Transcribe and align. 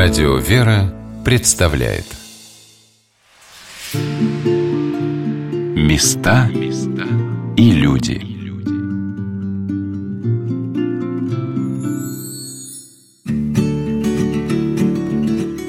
Радио 0.00 0.36
«Вера» 0.36 0.94
представляет. 1.24 2.04
Места 5.74 6.48
и 7.56 7.72
люди. 7.72 8.22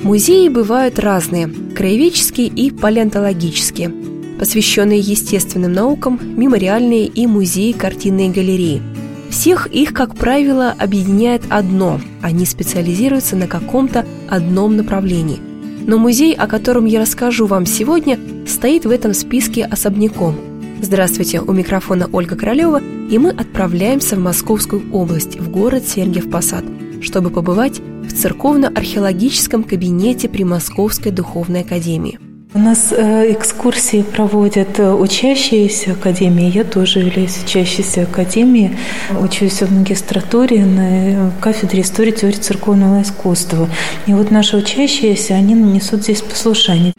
Музеи 0.03 0.49
бывают 0.49 0.99
разные– 0.99 1.49
краеведческие 1.75 2.49
и 2.49 2.69
палеонтологические, 2.69 3.91
посвященные 4.37 4.99
естественным 4.99 5.73
наукам, 5.73 6.19
мемориальные 6.21 7.07
и 7.07 7.25
музеи 7.25 7.71
картинные 7.71 8.29
галереи– 8.29 8.83
всех 9.29 9.67
их, 9.67 9.93
как 9.93 10.15
правило, 10.15 10.75
объединяет 10.77 11.43
одно– 11.49 12.01
они 12.21 12.45
специализируются 12.45 13.35
на 13.35 13.47
каком-то 13.47 14.05
одном 14.29 14.77
направлении. 14.77 15.39
Но 15.85 15.97
музей, 15.97 16.33
о 16.33 16.47
котором 16.47 16.85
я 16.85 17.01
расскажу 17.01 17.45
вам 17.45 17.65
сегодня, 17.65 18.19
стоит 18.47 18.85
в 18.85 18.91
этом 18.91 19.13
списке 19.13 19.65
особняком. 19.65 20.35
Здравствуйте, 20.81 21.41
у 21.41 21.51
микрофона 21.51 22.09
Ольга 22.11 22.35
Королева, 22.35 22.81
и 23.09 23.17
мы 23.17 23.31
отправляемся 23.31 24.15
в 24.15 24.19
Московскую 24.19 24.83
область, 24.93 25.39
в 25.39 25.49
город 25.49 25.87
Сергиев 25.87 26.29
Посад, 26.29 26.63
чтобы 27.01 27.29
побывать 27.29 27.79
в 27.79 28.13
церковно-археологическом 28.13 29.63
кабинете 29.63 30.29
при 30.29 30.43
Московской 30.43 31.11
духовной 31.11 31.61
академии– 31.61 32.19
у 32.53 32.57
нас 32.57 32.91
э, 32.91 33.31
экскурсии 33.31 34.01
проводят 34.01 34.79
э, 34.79 34.91
учащиеся 34.91 35.91
академии. 35.91 36.49
Я 36.49 36.63
тоже 36.63 36.99
являюсь 36.99 37.43
учащейся 37.43 38.03
академии. 38.03 38.75
Учусь 39.21 39.61
в 39.61 39.71
магистратуре 39.71 40.65
на 40.65 41.31
кафедре 41.41 41.81
истории 41.81 42.11
теории 42.11 42.37
церковного 42.37 43.03
искусства. 43.03 43.69
И 44.07 44.13
вот 44.13 44.31
наши 44.31 44.57
учащиеся, 44.57 45.35
они 45.35 45.53
несут 45.53 46.03
здесь 46.03 46.21
послушание. 46.21 46.93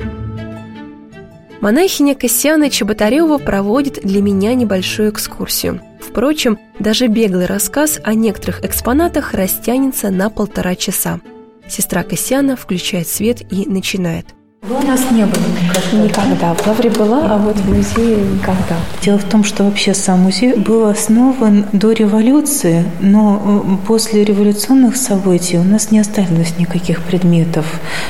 Монахиня 1.61 2.15
Кассиана 2.15 2.71
Чеботарева 2.71 3.39
проводит 3.39 4.01
для 4.05 4.23
меня 4.23 4.55
небольшую 4.55 5.11
экскурсию. 5.11 5.81
Впрочем, 6.01 6.59
даже 6.79 7.09
беглый 7.09 7.47
рассказ 7.47 8.01
о 8.05 8.15
некоторых 8.15 8.65
экспонатах 8.65 9.35
растянется 9.35 10.11
на 10.11 10.31
полтора 10.31 10.77
часа. 10.77 11.21
Сестра 11.69 12.05
Кассиана 12.05 12.57
включает 12.57 13.09
свет 13.09 13.43
и 13.53 13.69
начинает– 13.69 14.27
вы 14.63 14.77
у 14.77 14.87
нас 14.87 15.01
не 15.11 15.25
было 15.25 15.43
никогда? 15.63 16.05
Никогда. 16.05 16.55
В 16.55 16.67
Лавре 16.67 16.91
была, 16.91 17.35
а 17.35 17.39
вот 17.39 17.57
в 17.57 17.69
музее 17.69 18.19
никогда. 18.19 18.77
Дело 19.03 19.19
в 19.19 19.25
том, 19.25 19.43
что 19.43 19.65
вообще 19.65 19.95
сам 19.95 20.21
музей 20.21 20.55
был 20.55 20.87
основан 20.87 21.65
до 21.73 21.93
революции, 21.93 22.85
но 23.01 23.43
э, 23.65 23.87
после 23.87 24.23
революционных 24.23 24.97
событий 24.97 25.57
у 25.57 25.65
нас 25.65 25.91
не 25.91 25.99
осталось 25.99 26.59
никаких 26.59 27.03
предметов. 27.03 27.65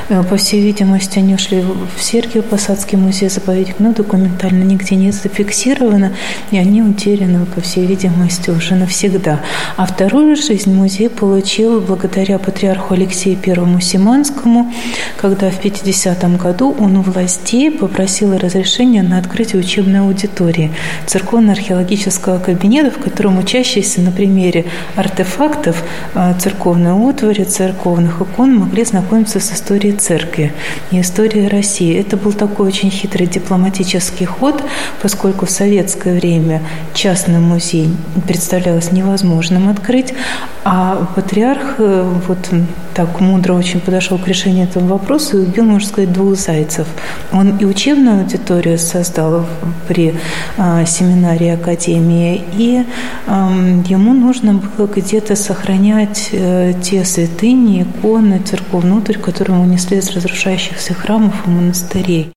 Э, 0.09 0.25
по 0.25 0.37
всей 0.37 0.61
видимости, 0.61 1.21
они 1.21 1.35
ушли 1.35 1.63
в 1.63 2.03
Сергиев 2.03 2.45
Посадский 2.47 2.99
музей 2.99 3.29
заповедник, 3.29 3.77
но 3.79 3.93
документально 3.93 4.65
нигде 4.65 4.97
не 4.97 5.13
зафиксировано, 5.13 6.13
и 6.51 6.59
они 6.59 6.83
утеряны, 6.83 7.47
по 7.47 7.61
всей 7.61 7.87
видимости, 7.87 8.51
уже 8.51 8.75
навсегда. 8.75 9.41
А 9.77 9.87
вторую 9.87 10.35
жизнь 10.35 10.75
музей 10.75 11.11
получил 11.11 11.81
благодаря 11.81 12.41
патриарху 12.41 12.95
Алексею 12.95 13.37
Первому 13.37 13.81
Симанскому, 13.81 14.73
когда 15.17 15.51
в 15.51 15.65
50-м 15.65 16.40
году 16.41 16.75
он 16.79 16.97
у 16.97 17.03
властей 17.03 17.71
попросил 17.71 18.37
разрешения 18.37 19.03
на 19.03 19.19
открытие 19.19 19.61
учебной 19.61 20.01
аудитории 20.01 20.73
церковно-археологического 21.07 22.39
кабинета, 22.39 22.91
в 22.91 22.99
котором 22.99 23.39
учащиеся 23.39 24.01
на 24.01 24.11
примере 24.11 24.65
артефактов 24.97 25.83
а, 26.15 26.35
церковной 26.35 26.93
утвари, 26.93 27.45
церковных 27.45 28.21
икон 28.21 28.57
могли 28.57 28.85
знакомиться 28.85 29.41
с 29.41 29.53
историей 29.53 29.93
церкви 29.93 30.53
и 30.91 31.01
историей 31.01 31.49
России. 31.49 31.99
Это 31.99 32.17
был 32.17 32.33
такой 32.33 32.69
очень 32.69 32.91
хитрый 32.91 33.27
дипломатический 33.27 34.25
ход, 34.25 34.63
поскольку 35.03 35.47
в 35.47 35.51
советское 35.51 36.15
время 36.15 36.63
частный 36.95 37.39
музей 37.39 37.89
представлялось 38.27 38.93
невозможным 38.93 39.69
открыть, 39.69 40.15
а 40.65 41.07
патриарх 41.15 41.77
э, 41.79 42.09
вот 42.27 42.39
так 43.01 43.19
мудро 43.21 43.55
очень 43.55 43.81
подошел 43.81 44.19
к 44.19 44.29
решению 44.29 44.65
этого 44.65 44.87
вопроса 44.87 45.39
и 45.39 45.41
убил, 45.41 45.65
можно 45.65 45.89
сказать, 45.89 46.13
двух 46.13 46.35
зайцев. 46.37 46.87
Он 47.33 47.57
и 47.57 47.65
учебную 47.65 48.21
аудиторию 48.21 48.79
создал 48.79 49.47
при 49.89 50.15
э, 50.59 50.87
семинарии 50.87 51.49
Академии, 51.49 52.45
и 52.59 52.85
э, 52.85 53.33
ему 53.87 54.13
нужно 54.13 54.53
было 54.53 54.87
где-то 54.87 55.35
сохранять 55.35 56.29
э, 56.33 56.75
те 56.83 57.03
святыни, 57.07 57.85
иконы, 57.85 58.41
церковь 58.41 58.85
внутрь, 58.85 59.17
которые 59.17 59.59
унесли 59.59 59.97
из 59.97 60.11
разрушающихся 60.11 60.93
храмов 60.93 61.35
и 61.47 61.51
монастырей. 61.51 62.33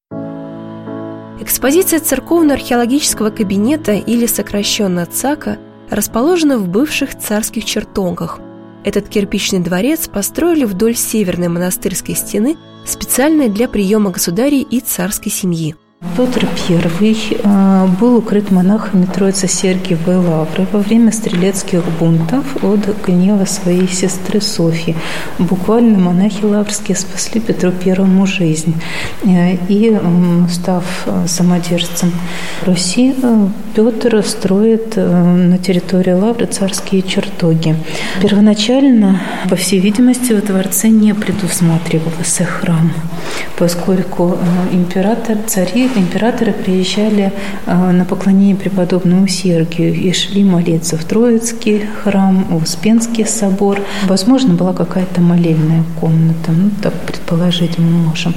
Экспозиция 1.42 2.00
церковно-археологического 2.00 3.32
кабинета 3.32 3.96
или 3.96 4.28
сокращенно 4.28 5.06
ЦАКа 5.06 5.58
расположена 5.90 6.58
в 6.58 6.70
бывших 6.70 7.18
царских 7.18 7.66
чертогах. 7.66 8.40
Этот 8.84 9.08
кирпичный 9.10 9.60
дворец 9.60 10.08
построили 10.08 10.66
вдоль 10.66 10.96
северной 10.96 11.48
монастырской 11.48 12.16
стены 12.16 12.58
специально 12.86 13.48
для 13.48 13.68
приема 13.70 14.12
государей 14.12 14.62
и 14.62 14.80
царской 14.80 15.32
семьи– 15.32 15.76
Петр 16.16 16.48
I 17.00 17.16
э, 17.32 17.88
был 18.00 18.18
укрыт 18.18 18.52
монахами 18.52 19.06
Троицы 19.06 19.48
Сергиевой 19.48 20.18
Лавры 20.18 20.68
во 20.72 20.80
время 20.80 21.12
стрелецких 21.12 21.82
бунтов 22.00 22.64
от 22.64 22.82
гнева 23.04 23.46
своей 23.46 23.88
сестры 23.88 24.40
Софьи. 24.40 24.96
Буквально 25.40 25.98
монахи 25.98 26.44
лаврские 26.44 26.98
спасли 26.98 27.42
Петру 27.42 27.72
Первому 27.72 28.28
жизнь. 28.28 28.76
Э, 29.24 29.56
и, 29.70 29.98
став 30.52 30.84
э, 31.08 31.26
самодержцем 31.28 32.12
Руси, 32.64 33.16
Петр 33.74 34.24
строит 34.24 34.96
на 34.96 35.58
территории 35.58 36.12
Лавры 36.12 36.46
царские 36.46 37.02
чертоги. 37.02 37.76
Первоначально, 38.22 39.20
по 39.50 39.56
всей 39.56 39.80
видимости, 39.80 40.34
в 40.34 40.46
дворце 40.46 40.90
не 40.90 41.16
предусматривался 41.16 42.46
храм, 42.46 42.94
поскольку 43.58 44.38
император, 44.72 45.38
цари 45.48 45.90
императоры 45.96 46.54
приезжали 46.54 47.32
э, 47.66 47.92
на 47.92 48.06
поклонение 48.06 48.56
преподобному 48.56 49.28
Сергию 49.28 49.94
и 49.94 50.12
шли 50.14 50.44
молиться 50.44 50.98
в 50.98 51.04
Троицкий 51.04 51.86
храм, 52.04 52.46
в 52.50 52.64
Успенский 52.64 53.26
собор. 53.26 53.80
Возможно, 54.08 54.54
была 54.54 54.74
какая-то 54.74 55.22
молельная 55.22 55.84
комната, 56.00 56.52
ну, 56.52 56.70
так 56.82 56.94
предположить 56.94 57.78
мы 57.78 57.90
можем. 57.90 58.34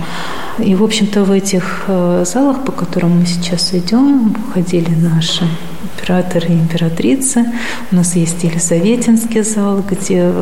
И, 0.59 0.75
в 0.75 0.83
общем-то, 0.83 1.25
в 1.25 1.33
этих 1.33 1.85
э, 1.89 2.25
залах, 2.27 2.65
по 2.65 2.73
которым 2.73 3.21
мы 3.21 3.27
сейчас 3.27 3.75
идем, 3.75 4.37
ходили 4.55 4.91
наши 4.91 5.45
императоры 5.83 6.49
и 6.49 6.53
императрицы. 6.53 7.45
У 7.91 7.97
нас 7.97 8.17
есть 8.17 8.43
Елизаветинский 8.45 9.43
зал, 9.43 9.83
где 9.89 10.33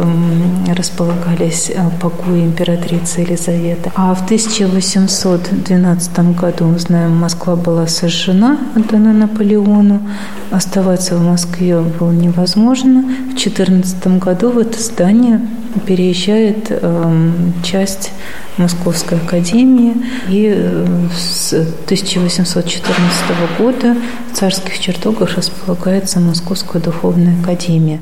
располагались 0.76 1.70
э, 1.70 1.82
покои 2.00 2.44
императрицы 2.44 3.20
Елизаветы. 3.20 3.90
А 3.94 4.14
в 4.14 4.24
1812 4.24 6.18
году, 6.36 6.64
мы 6.66 6.78
знаем, 6.78 7.16
Москва 7.16 7.56
была 7.56 7.86
сожжена, 7.86 8.58
отдана 8.76 9.12
Наполеону. 9.12 10.00
Оставаться 10.50 11.16
в 11.16 11.22
Москве 11.22 11.80
было 11.80 12.12
невозможно. 12.12 13.04
В 13.32 13.36
14 13.36 14.06
году 14.18 14.50
в 14.50 14.58
это 14.58 14.80
здание 14.80 15.40
переезжает 15.80 16.66
э, 16.70 17.30
часть 17.62 18.12
Московской 18.56 19.18
академии, 19.18 19.94
и 20.28 20.52
э, 20.54 20.86
с 21.16 21.52
1814 21.52 22.78
года 23.58 23.96
в 24.30 24.36
царских 24.36 24.78
чертогах 24.78 25.36
располагается 25.36 26.20
Московская 26.20 26.80
духовная 26.80 27.40
академия. 27.40 28.00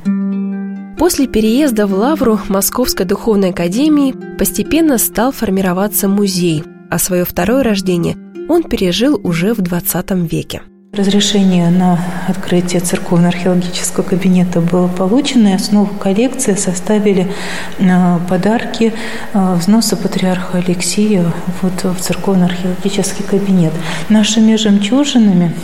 После 0.99 1.27
переезда 1.27 1.87
в 1.87 1.95
Лавру 1.95 2.39
Московской 2.49 3.07
духовной 3.07 3.51
академии 3.51 4.15
постепенно 4.39 4.99
стал 4.99 5.33
формироваться 5.33 6.09
музей, 6.09 6.63
а 6.91 6.99
свое 6.99 7.25
второе 7.25 7.63
рождение 7.63 8.17
он 8.49 8.63
пережил 8.63 9.21
уже 9.23 9.55
в 9.55 9.61
XX 9.61 10.29
веке. 10.29 10.63
Разрешение 10.95 11.71
на 11.71 11.99
открытие 12.29 12.83
церковно-археологического 12.83 14.05
кабинета 14.05 14.61
было 14.61 14.89
получено, 14.89 15.49
и 15.49 15.53
основу 15.55 15.87
коллекции 15.87 16.55
составили 16.55 17.33
э, 17.79 18.19
подарки 18.29 18.93
э, 19.33 19.55
взноса 19.55 19.97
патриарха 19.97 20.59
Алексея 20.59 21.33
вот 21.63 21.83
в 21.83 21.99
церковно-археологический 21.99 23.25
кабинет. 23.25 23.73
Нашими 24.11 24.55
жемчужинами 24.57 25.55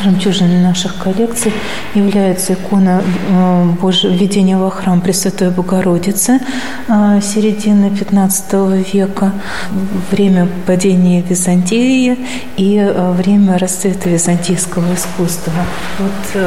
Жемчужиной 0.00 0.62
наших 0.62 0.96
коллекций 0.98 1.52
является 1.94 2.54
икона 2.54 3.02
э, 3.02 3.64
Божьего 3.80 4.12
введения 4.12 4.56
во 4.56 4.70
храм 4.70 5.00
Пресвятой 5.00 5.50
Богородицы 5.50 6.40
э, 6.88 7.20
середины 7.20 7.86
XV 7.86 8.92
века, 8.92 9.32
время 10.10 10.48
падения 10.66 11.22
Византии 11.22 12.18
и 12.56 12.76
э, 12.78 13.12
время 13.12 13.58
расцвета 13.58 14.08
византийского 14.08 14.94
искусства. 14.94 15.52
Вот 15.98 16.42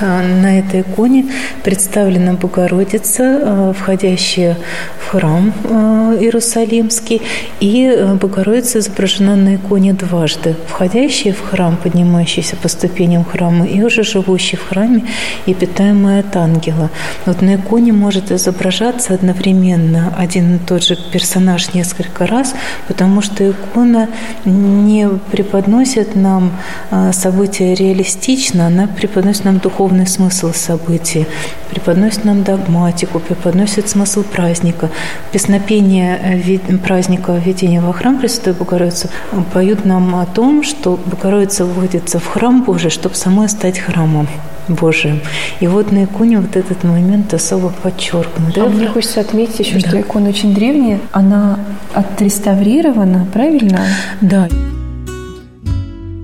на 0.00 0.58
этой 0.58 0.80
иконе 0.82 1.26
представлена 1.62 2.34
Богородица, 2.34 3.74
входящая 3.78 4.56
храм 5.10 5.52
э, 5.64 6.18
Иерусалимский, 6.20 7.20
и 7.60 8.14
Богородица 8.20 8.78
изображена 8.78 9.36
на 9.36 9.56
иконе 9.56 9.92
дважды. 9.92 10.54
Входящая 10.68 11.32
в 11.32 11.40
храм, 11.40 11.76
поднимающаяся 11.76 12.56
по 12.56 12.68
ступеням 12.80 13.24
храма, 13.24 13.66
и 13.66 13.82
уже 13.82 14.02
живущий 14.02 14.56
в 14.56 14.68
храме 14.68 15.04
и 15.46 15.54
питаемая 15.54 16.20
от 16.20 16.36
ангела. 16.36 16.90
Вот 17.26 17.42
на 17.42 17.56
иконе 17.56 17.92
может 17.92 18.32
изображаться 18.32 19.14
одновременно 19.14 20.14
один 20.16 20.56
и 20.56 20.58
тот 20.58 20.82
же 20.82 20.96
персонаж 21.12 21.74
несколько 21.74 22.26
раз, 22.26 22.54
потому 22.88 23.20
что 23.20 23.50
икона 23.50 24.08
не 24.46 25.08
преподносит 25.30 26.16
нам 26.16 26.52
э, 26.90 27.12
события 27.12 27.74
реалистично, 27.74 28.66
она 28.66 28.86
преподносит 28.86 29.44
нам 29.44 29.58
духовный 29.58 30.06
смысл 30.06 30.52
событий, 30.54 31.26
преподносит 31.70 32.24
нам 32.24 32.42
догматику, 32.44 33.20
преподносит 33.20 33.88
смысл 33.88 34.22
праздника. 34.22 34.88
Песнопение 35.32 36.18
э, 36.46 36.78
праздника 36.78 37.32
введения 37.32 37.80
во 37.82 37.92
храм 37.92 38.18
Пресвятой 38.18 38.54
Богородицы 38.54 39.10
поют 39.52 39.84
нам 39.84 40.14
о 40.14 40.24
том, 40.24 40.62
что 40.62 40.98
Богородица 41.06 41.64
вводится 41.66 42.18
в 42.18 42.26
храм 42.26 42.64
Божий, 42.70 42.90
чтобы 42.90 43.16
самой 43.16 43.48
стать 43.48 43.80
храмом. 43.80 44.28
Божиим. 44.68 45.20
И 45.58 45.66
вот 45.66 45.90
на 45.90 46.04
иконе 46.04 46.38
вот 46.38 46.54
этот 46.54 46.84
момент 46.84 47.34
особо 47.34 47.70
подчеркнут. 47.82 48.56
А 48.56 48.66
мне 48.66 48.86
хочется 48.86 49.20
отметить 49.20 49.58
еще, 49.58 49.80
да. 49.80 49.88
что 49.88 50.00
икона 50.00 50.28
очень 50.28 50.54
древняя, 50.54 51.00
она 51.10 51.58
отреставрирована, 51.94 53.26
правильно? 53.32 53.80
Да. 54.20 54.48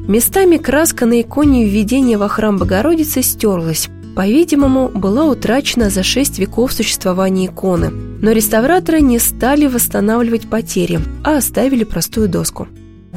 Местами 0.07 0.57
краска 0.57 1.05
на 1.05 1.21
иконе 1.21 1.65
введения 1.65 2.17
во 2.17 2.29
храм 2.29 2.59
Богородицы 2.59 3.23
стерлась. 3.23 3.89
По-видимому, 4.15 4.89
была 4.89 5.25
утрачена 5.25 5.91
за 5.91 6.05
шесть 6.05 6.39
веков 6.39 6.73
существования 6.73 7.47
иконы. 7.47 7.91
Но 8.23 8.31
реставраторы 8.31 9.01
не 9.01 9.19
стали 9.19 9.67
восстанавливать 9.67 10.49
потери, 10.49 11.01
а 11.25 11.39
оставили 11.39 11.83
простую 11.83 12.29
доску. 12.29 12.69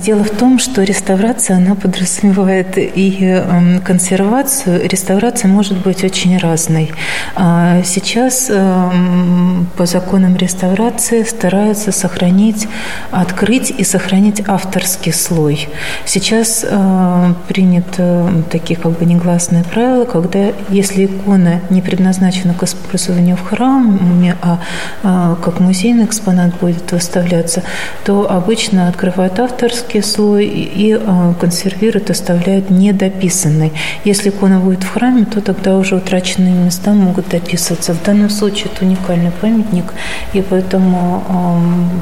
Дело 0.03 0.23
в 0.23 0.29
том, 0.29 0.59
что 0.59 0.83
реставрация, 0.83 1.57
она 1.57 1.75
подразумевает 1.75 2.77
и 2.77 3.17
эм, 3.21 3.81
консервацию. 3.81 4.87
Реставрация 4.87 5.49
может 5.49 5.77
быть 5.79 6.05
очень 6.05 6.37
разной. 6.37 6.93
А 7.35 7.83
сейчас 7.83 8.49
эм, 8.49 9.67
по 9.75 9.85
законам 9.85 10.37
реставрации 10.37 11.23
стараются 11.23 11.91
сохранить, 11.91 12.69
открыть 13.11 13.71
и 13.71 13.83
сохранить 13.83 14.41
авторский 14.47 15.11
слой. 15.11 15.67
Сейчас 16.05 16.65
э, 16.67 17.33
принято 17.49 18.31
такие 18.49 18.79
как 18.79 18.97
бы 18.97 19.03
негласные 19.03 19.65
правила, 19.65 20.05
когда 20.05 20.53
если 20.69 21.07
икона 21.07 21.59
не 21.69 21.81
предназначена 21.81 22.53
к 22.53 22.63
использованию 22.63 23.35
в 23.35 23.43
храме, 23.43 24.37
а, 24.41 24.59
а 25.03 25.35
как 25.43 25.59
музейный 25.59 26.05
экспонат 26.05 26.57
будет 26.59 26.89
выставляться, 26.93 27.63
то 28.05 28.31
обычно 28.31 28.87
открывают 28.87 29.37
авторский 29.39 29.88
тонкий 29.89 30.01
слой 30.01 30.45
и 30.45 30.93
а, 30.93 31.33
консервируют, 31.39 32.09
оставляют 32.09 32.69
недописанный. 32.69 33.71
Если 34.05 34.29
икона 34.29 34.59
будет 34.59 34.83
в 34.83 34.93
храме, 34.93 35.25
то 35.25 35.41
тогда 35.41 35.77
уже 35.77 35.95
утраченные 35.95 36.53
места 36.53 36.91
могут 36.91 37.29
дописываться. 37.29 37.93
В 37.93 38.03
данном 38.03 38.29
случае 38.29 38.65
это 38.73 38.85
уникальный 38.85 39.31
памятник, 39.41 39.93
и 40.33 40.41
поэтому 40.41 41.23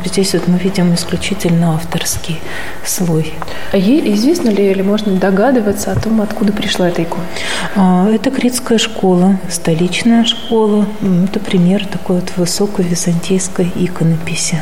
здесь 0.05 0.33
вот 0.33 0.47
мы 0.47 0.57
видим 0.57 0.93
исключительно 0.93 1.75
авторский 1.75 2.39
слой. 2.85 3.33
А 3.71 3.77
ей 3.77 4.13
известно 4.13 4.49
ли 4.49 4.71
или 4.71 4.81
можно 4.81 5.13
догадываться 5.13 5.91
о 5.91 5.95
том, 5.95 6.21
откуда 6.21 6.51
пришла 6.51 6.89
эта 6.89 7.03
икона? 7.03 7.23
А, 7.75 8.09
это 8.09 8.31
критская 8.31 8.79
школа, 8.79 9.37
столичная 9.49 10.25
школа. 10.25 10.85
Это 11.23 11.39
пример 11.39 11.85
такой 11.85 12.17
вот 12.17 12.33
высокой 12.37 12.85
византийской 12.85 13.71
иконописи. 13.75 14.61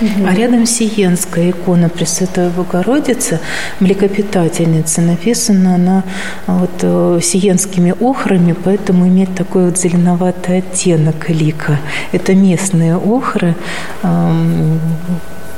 Угу. 0.00 0.26
А 0.28 0.34
рядом 0.34 0.66
Сиенская 0.66 1.50
икона 1.50 1.88
Пресвятой 1.88 2.50
Богородицы, 2.50 3.38
млекопитательница, 3.80 5.00
написана 5.00 5.76
она 5.76 6.02
вот 6.46 6.82
э, 6.82 7.20
сиенскими 7.22 7.94
охрами, 8.00 8.54
поэтому 8.64 9.06
имеет 9.06 9.34
такой 9.34 9.66
вот 9.66 9.78
зеленоватый 9.78 10.58
оттенок 10.58 11.30
лика. 11.30 11.78
Это 12.12 12.34
местные 12.34 12.96
охры, 12.96 13.54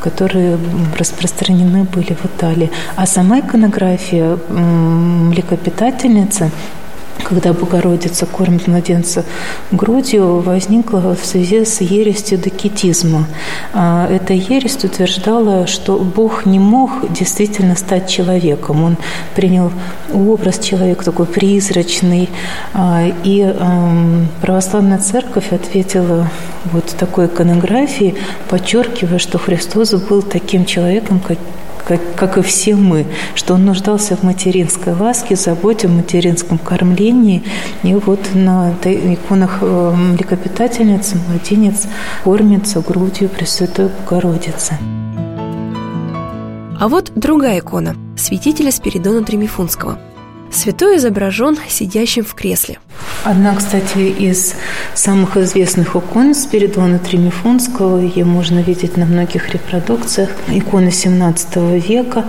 которые 0.00 0.58
распространены 0.98 1.84
были 1.84 2.14
в 2.14 2.26
Италии. 2.26 2.70
А 2.94 3.06
сама 3.06 3.40
иконография 3.40 4.38
млекопитательницы– 4.48 6.50
когда 7.28 7.52
Богородица 7.52 8.24
кормит 8.24 8.68
младенца 8.68 9.24
грудью, 9.72 10.40
возникла 10.40 11.16
в 11.16 11.24
связи 11.24 11.64
с 11.64 11.80
ересью 11.80 12.38
докетизма. 12.38 13.26
А, 13.72 14.08
эта 14.08 14.32
ересь 14.32 14.84
утверждала, 14.84 15.66
что 15.66 15.98
Бог 15.98 16.46
не 16.46 16.60
мог 16.60 17.12
действительно 17.12 17.74
стать 17.74 18.08
человеком. 18.08 18.84
Он 18.84 18.96
принял 19.34 19.72
образ 20.12 20.60
человека 20.60 21.04
такой 21.04 21.26
призрачный. 21.26 22.28
А, 22.72 23.02
и 23.24 23.54
православная 24.40 24.98
церковь 24.98 25.52
ответила 25.52 26.30
вот 26.66 26.84
такой 26.96 27.26
иконографией, 27.26 28.14
подчеркивая, 28.48 29.18
что 29.18 29.38
Христос 29.38 29.94
был 29.94 30.22
таким 30.22 30.64
человеком, 30.64 31.20
как, 31.86 32.00
как 32.16 32.36
и 32.36 32.42
все 32.42 32.74
мы, 32.74 33.06
что 33.36 33.54
он 33.54 33.64
нуждался 33.64 34.16
в 34.16 34.24
материнской 34.24 34.92
ласке, 34.92 35.36
заботе, 35.36 35.86
в 35.86 35.92
материнском 35.92 36.58
кормлении. 36.58 37.44
И 37.84 37.94
вот 37.94 38.20
на 38.34 38.74
иконах 38.84 39.58
э, 39.60 39.92
млекопитательницы 39.94 41.16
младенец 41.28 41.86
кормится 42.24 42.80
грудью 42.80 43.28
Пресвятой 43.28 43.88
Богородицы. 43.88 44.74
А 46.78 46.88
вот 46.88 47.12
другая 47.14 47.60
икона– 47.60 47.94
святителя 48.16 48.72
Спиридона 48.72 49.24
Тремифунского– 49.24 49.98
Святой 50.56 50.96
изображен 50.96 51.58
сидящим 51.68 52.24
в 52.24 52.34
кресле. 52.34 52.78
Одна, 53.24 53.54
кстати, 53.54 53.98
из 53.98 54.54
самых 54.94 55.36
известных 55.36 55.94
икон 55.94 56.34
Спиридона 56.34 56.98
Тримифунского, 56.98 57.98
ее 57.98 58.24
можно 58.24 58.60
видеть 58.60 58.96
на 58.96 59.04
многих 59.04 59.50
репродукциях, 59.50 60.30
икона 60.48 60.88
XVII 60.88 61.78
века, 61.78 62.24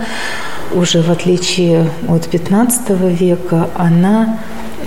уже 0.74 1.00
в 1.00 1.10
отличие 1.10 1.90
от 2.06 2.26
XV 2.26 3.16
века, 3.16 3.70
она 3.74 4.38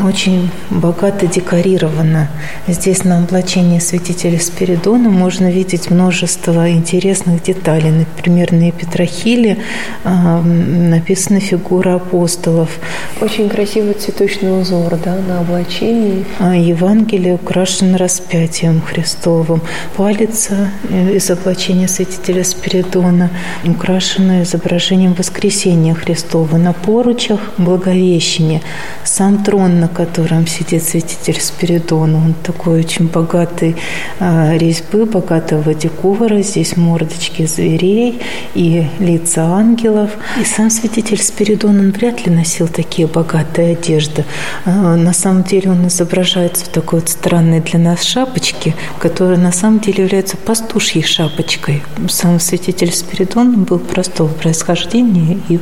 очень 0.06 0.50
богато 0.70 1.28
декорировано. 1.28 2.30
Здесь 2.68 3.04
на 3.04 3.20
облачении 3.20 3.80
святителя 3.80 4.40
Спиридона 4.40 5.10
можно 5.10 5.52
видеть 5.52 5.90
множество 5.90 6.70
интересных 6.72 7.44
деталей. 7.44 7.92
Например, 7.92 8.52
на 8.52 8.72
Петрохиле 8.72 9.58
э, 10.04 10.42
написана 10.42 11.40
фигура 11.40 11.96
апостолов. 11.96 12.70
Очень 13.22 13.50
красивый 13.50 13.94
цветочный 13.94 14.62
узор 14.62 14.98
да, 15.04 15.18
на 15.28 15.40
облачении. 15.40 16.26
А 16.40 16.56
Евангелие 16.56 17.36
украшено 17.36 17.98
распятием 17.98 18.82
Христовым. 18.82 19.62
Палец 19.96 20.50
э, 20.50 21.16
из 21.16 21.30
облачения 21.30 21.88
святителя 21.88 22.44
Спиридона 22.44 23.30
украшена 23.66 24.44
изображением 24.44 25.14
воскресения 25.14 25.94
Христова. 25.94 26.58
На 26.58 26.74
поручах 26.74 27.40
Благовещение. 27.58 28.62
Сам 29.04 29.44
трон 29.44 29.80
на 29.80 29.88
котором 29.92 30.48
сидит 30.48 30.84
святитель 30.84 31.40
Спиридон. 31.40 32.16
Он 32.16 32.34
такой 32.44 32.80
очень 32.80 33.08
богатый 33.08 33.76
а, 34.20 34.58
резьбы, 34.58 35.06
богатого 35.06 35.74
декора. 35.74 36.42
Здесь 36.42 36.78
мордочки 36.78 37.46
зверей 37.46 38.22
и 38.56 38.88
лица 39.00 39.44
ангелов. 39.44 40.12
И 40.40 40.46
сам 40.46 40.70
святитель 40.70 41.22
Спиридон, 41.22 41.80
он 41.80 41.92
вряд 41.92 42.26
ли 42.26 42.32
носил 42.32 42.68
такие 42.68 43.08
богатые 43.08 43.74
одежды. 43.74 44.26
А, 44.66 44.96
на 44.96 45.14
самом 45.14 45.44
деле 45.44 45.72
он 45.72 45.88
изображается 45.88 46.66
в 46.66 46.70
такой 46.70 47.02
вот 47.02 47.10
странной 47.10 47.60
для 47.60 47.80
нас 47.80 48.04
шапочке, 48.04 48.76
которая 49.00 49.38
на 49.38 49.52
самом 49.52 49.80
деле 49.80 50.04
является 50.04 50.38
пастушьей 50.38 51.04
шапочкой. 51.04 51.84
Сам 52.10 52.40
святитель 52.40 52.92
Спиридон 52.92 53.64
был 53.64 53.80
простого 53.80 54.30
происхождения 54.30 55.40
и 55.50 55.60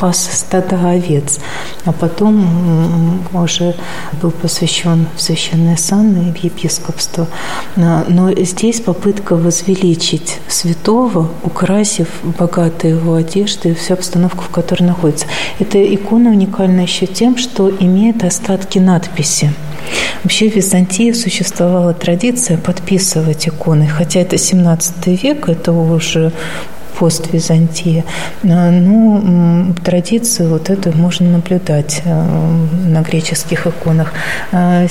пас 0.00 0.30
стада 0.32 0.90
овец. 0.90 1.38
А 1.84 1.92
потом 1.92 3.22
уже 3.34 3.74
был 4.22 4.30
посвящен 4.30 5.06
в 5.14 5.20
священное 5.20 5.76
сан 5.76 6.16
и 6.16 6.32
в 6.32 6.42
епископство. 6.42 7.26
Но 7.76 8.32
здесь 8.38 8.80
попытка 8.80 9.36
возвеличить 9.36 10.38
святого, 10.48 11.28
украсив 11.44 12.08
богатые 12.22 12.94
его 12.94 13.14
одежды 13.14 13.70
и 13.70 13.74
всю 13.74 13.94
обстановку, 13.94 14.42
в 14.42 14.48
которой 14.48 14.84
находится. 14.84 15.26
Эта 15.58 15.78
икона 15.94 16.30
уникальна 16.30 16.80
еще 16.80 17.06
тем, 17.06 17.36
что 17.36 17.70
имеет 17.70 18.24
остатки 18.24 18.78
надписи. 18.78 19.52
Вообще 20.22 20.50
в 20.50 20.56
Византии 20.56 21.12
существовала 21.12 21.94
традиция 21.94 22.58
подписывать 22.58 23.48
иконы, 23.48 23.86
хотя 23.86 24.20
это 24.20 24.38
17 24.38 25.22
век, 25.22 25.48
это 25.48 25.72
уже 25.72 26.32
пост-Византия. 27.00 28.04
Ну, 28.42 29.74
традицию 29.82 30.50
вот 30.50 30.70
эту 30.70 30.96
можно 30.96 31.30
наблюдать 31.30 32.02
на 32.04 33.00
греческих 33.00 33.66
иконах. 33.66 34.12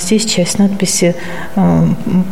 Здесь 0.02 0.26
часть 0.26 0.58
надписи 0.58 1.14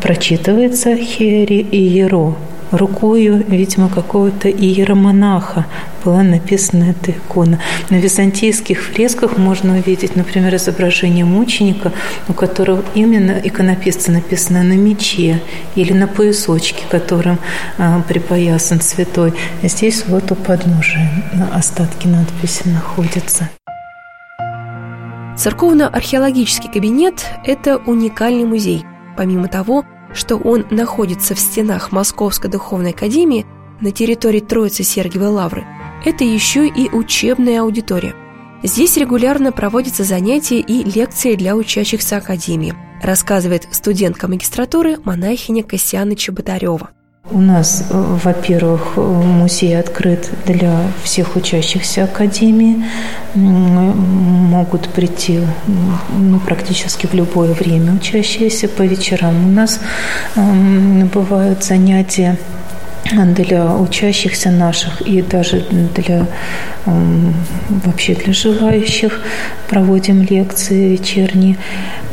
прочитывается 0.02 0.96
«Хери 0.96 1.60
и 1.60 1.80
Еро», 1.80 2.34
рукою, 2.70 3.44
видимо, 3.46 3.88
какого-то 3.88 4.48
иеромонаха 4.48 5.66
была 6.04 6.22
написана 6.22 6.84
эта 6.90 7.12
икона. 7.12 7.60
На 7.90 7.96
византийских 7.96 8.82
фресках 8.82 9.38
можно 9.38 9.76
увидеть, 9.76 10.16
например, 10.16 10.54
изображение 10.56 11.24
мученика, 11.24 11.92
у 12.28 12.32
которого 12.32 12.84
именно 12.94 13.40
иконописца 13.42 14.12
написано 14.12 14.62
на 14.62 14.74
мече 14.74 15.42
или 15.74 15.92
на 15.92 16.06
поясочке, 16.06 16.84
которым 16.88 17.38
а, 17.78 18.02
припоясан 18.02 18.80
святой. 18.80 19.34
Здесь 19.62 20.04
вот 20.06 20.30
у 20.32 20.34
подножия 20.34 21.10
остатки 21.52 22.06
надписи 22.06 22.68
находятся. 22.68 23.48
Церковно-археологический 25.36 26.68
кабинет– 26.68 27.24
это 27.44 27.76
уникальный 27.76 28.44
музей. 28.44 28.84
Помимо 29.16 29.46
того, 29.46 29.84
что 30.14 30.36
он 30.36 30.66
находится 30.70 31.34
в 31.34 31.38
стенах 31.38 31.92
Московской 31.92 32.50
духовной 32.50 32.90
академии 32.90 33.46
на 33.80 33.92
территории 33.92 34.40
Троицы 34.40 34.82
Сергиевой 34.82 35.28
Лавры, 35.28 35.66
это 36.04 36.24
еще 36.24 36.66
и 36.66 36.88
учебная 36.90 37.62
аудитория. 37.62 38.14
Здесь 38.62 38.96
регулярно 38.96 39.52
проводятся 39.52 40.04
занятия 40.04 40.58
и 40.58 40.82
лекции 40.82 41.36
для 41.36 41.54
учащихся 41.54 42.16
академии, 42.16 42.74
рассказывает 43.02 43.68
студентка 43.70 44.26
магистратуры 44.26 44.98
монахиня 45.04 45.62
Кассиана 45.62 46.16
Чеботарева. 46.16 46.90
У 47.30 47.40
нас, 47.40 47.84
э, 47.90 48.16
во-первых, 48.24 48.96
музей 48.96 49.78
открыт 49.78 50.30
для 50.46 50.80
всех 51.02 51.36
учащихся 51.36 52.04
Академии. 52.04 52.84
Могут 53.34 54.88
прийти 54.88 55.40
ну, 56.16 56.40
практически 56.40 57.06
в 57.06 57.14
любое 57.14 57.52
время 57.52 57.92
учащиеся. 57.92 58.68
По 58.68 58.82
вечерам 58.82 59.46
у 59.46 59.50
нас 59.50 59.80
бывают 60.34 61.64
занятия 61.64 62.38
для 63.12 63.74
учащихся 63.74 64.50
наших 64.50 65.00
и 65.02 65.22
даже 65.22 65.64
для 65.94 66.26
вообще 67.68 68.14
для 68.14 68.32
желающих 68.32 69.20
проводим 69.68 70.22
лекции 70.22 70.90
вечерние. 70.90 71.56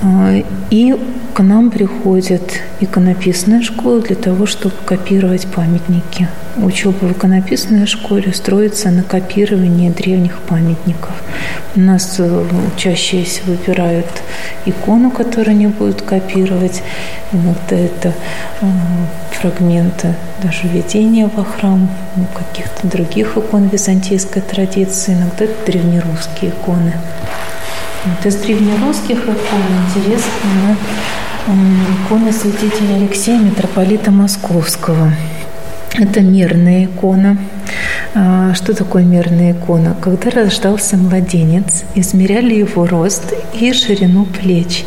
А, 0.01 0.43
и 0.69 0.95
к 1.33 1.41
нам 1.41 1.69
приходят 1.69 2.61
иконописная 2.79 3.61
школа 3.61 4.01
для 4.01 4.15
того, 4.15 4.45
чтобы 4.45 4.75
копировать 4.85 5.47
памятники. 5.47 6.27
Учеба 6.57 7.05
в 7.05 7.11
иконописной 7.11 7.85
школе 7.87 8.33
строится 8.33 8.89
на 8.89 9.03
копировании 9.03 9.89
древних 9.89 10.39
памятников. 10.39 11.11
У 11.75 11.79
нас 11.81 12.15
э, 12.19 12.45
учащиеся 12.73 13.41
выбирают 13.45 14.07
икону, 14.65 15.11
которую 15.11 15.55
они 15.55 15.67
будут 15.67 16.01
копировать. 16.01 16.81
Иногда 17.33 17.75
это 17.75 18.13
фрагменты 19.45 20.15
даже 20.41 20.67
введения 20.67 21.29
во 21.33 21.43
храм, 21.43 21.87
ну, 22.15 22.25
каких-то 22.33 22.87
других 22.87 23.37
икон 23.37 23.67
византийской 23.67 24.41
традиции, 24.41 25.13
иногда 25.13 25.45
это 25.45 25.71
древнерусские 25.71 26.51
иконы. 26.51 26.93
Вот 28.05 28.25
из 28.25 28.35
древнерусских 28.37 29.17
икон 29.23 29.61
интересно 29.87 30.77
икона 32.05 32.31
святителя 32.31 32.95
Алексея, 32.95 33.39
митрополита 33.39 34.09
Московского. 34.09 35.11
Это 35.93 36.21
мирная 36.21 36.85
икона. 36.85 37.37
А, 38.15 38.53
что 38.55 38.73
такое 38.73 39.03
мирная 39.03 39.51
икона? 39.51 39.95
Когда 40.01 40.31
рождался 40.31 40.97
младенец, 40.97 41.83
измеряли 41.93 42.55
его 42.55 42.87
рост 42.87 43.33
и 43.53 43.71
ширину 43.73 44.25
плеч. 44.25 44.85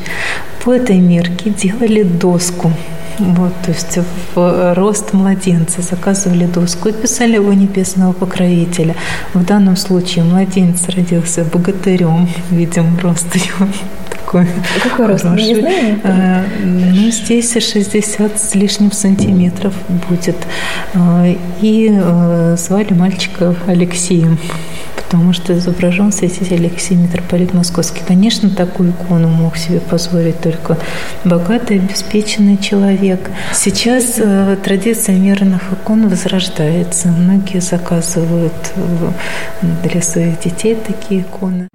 По 0.64 0.74
этой 0.74 0.98
мерке 0.98 1.50
делали 1.50 2.02
доску– 2.02 2.72
вот, 3.18 3.52
то 3.64 3.70
есть 3.70 3.98
в 4.34 4.74
рост 4.74 5.12
младенца 5.12 5.82
заказывали 5.82 6.46
доску 6.46 6.88
и 6.88 6.92
писали 6.92 7.34
его 7.34 7.52
небесного 7.52 8.12
покровителя. 8.12 8.94
В 9.34 9.44
данном 9.44 9.76
случае 9.76 10.24
младенец 10.24 10.88
родился 10.88 11.44
богатырем, 11.44 12.28
видим, 12.50 12.98
рост 13.02 13.34
его 13.34 13.68
такой 14.10 14.46
Какой 14.82 15.06
рост? 15.06 15.24
Не 15.24 15.54
знаем? 15.56 16.00
А, 16.04 16.44
ну, 16.62 17.10
здесь 17.10 17.52
60 17.52 18.38
с 18.38 18.54
лишним 18.54 18.92
сантиметров 18.92 19.74
будет. 20.08 20.36
И 21.60 21.88
звали 22.56 22.92
мальчика 22.92 23.54
Алексеем 23.66 24.38
потому 25.08 25.32
что 25.32 25.56
изображен 25.56 26.12
святитель 26.12 26.66
Алексей 26.66 26.94
Митрополит 26.94 27.54
Московский. 27.54 28.02
Конечно, 28.06 28.50
такую 28.50 28.90
икону 28.90 29.28
мог 29.28 29.56
себе 29.56 29.80
позволить 29.80 30.38
только 30.42 30.76
богатый, 31.24 31.78
обеспеченный 31.78 32.58
человек. 32.58 33.30
Сейчас 33.54 34.16
э, 34.18 34.58
традиция 34.62 35.16
мирных 35.16 35.62
икон 35.72 36.10
возрождается. 36.10 37.08
Многие 37.08 37.60
заказывают 37.62 38.52
э, 38.76 39.10
для 39.88 40.02
своих 40.02 40.40
детей 40.40 40.76
такие 40.76 41.22
иконы. 41.22 41.68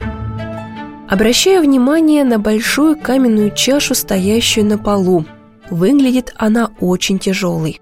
Обращаю 1.10 1.64
внимание 1.64 2.24
на 2.24 2.38
большую 2.38 2.96
каменную 2.96 3.50
чашу, 3.50 3.96
стоящую 3.96 4.68
на 4.68 4.78
полу. 4.78 5.26
Выглядит 5.72 6.34
она 6.38 6.70
очень 6.80 7.18
тяжелой. 7.18 7.82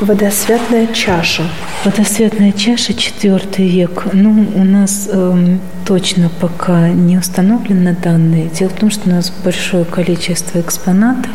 Водосвятная 0.00 0.86
чаша. 0.92 1.42
Водосвятная 1.84 2.52
чаша 2.52 2.94
четвертый 2.94 3.68
век. 3.68 4.04
Ну, 4.12 4.46
у 4.54 4.64
нас 4.64 5.08
э, 5.10 5.58
точно 5.86 6.30
пока 6.40 6.88
не 6.88 7.16
установлены 7.18 7.94
данные. 7.94 8.48
Дело 8.48 8.68
в 8.70 8.74
том, 8.74 8.90
что 8.90 9.08
у 9.08 9.12
нас 9.12 9.32
большое 9.44 9.84
количество 9.84 10.60
экспонатов, 10.60 11.32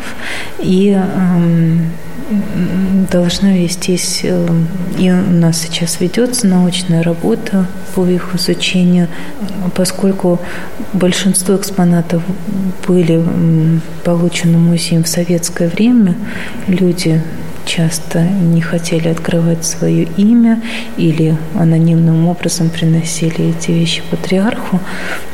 и 0.58 0.96
э, 0.96 1.78
должна 3.10 3.52
вестись, 3.52 4.20
э, 4.22 4.48
и 4.98 5.10
у 5.10 5.32
нас 5.32 5.60
сейчас 5.60 6.00
ведется 6.00 6.46
научная 6.46 7.02
работа 7.02 7.66
по 7.94 8.06
их 8.06 8.34
изучению, 8.34 9.08
поскольку 9.74 10.40
большинство 10.92 11.56
экспонатов 11.56 12.22
были 12.86 13.24
получены 14.04 14.58
музеем 14.58 15.04
в 15.04 15.08
советское 15.08 15.68
время, 15.68 16.14
люди 16.66 17.22
часто 17.66 18.22
не 18.22 18.60
хотели 18.60 19.08
открывать 19.08 19.64
свое 19.64 20.04
имя 20.16 20.62
или 20.96 21.36
анонимным 21.54 22.28
образом 22.28 22.70
приносили 22.70 23.50
эти 23.50 23.72
вещи 23.72 24.02
патриарху, 24.10 24.80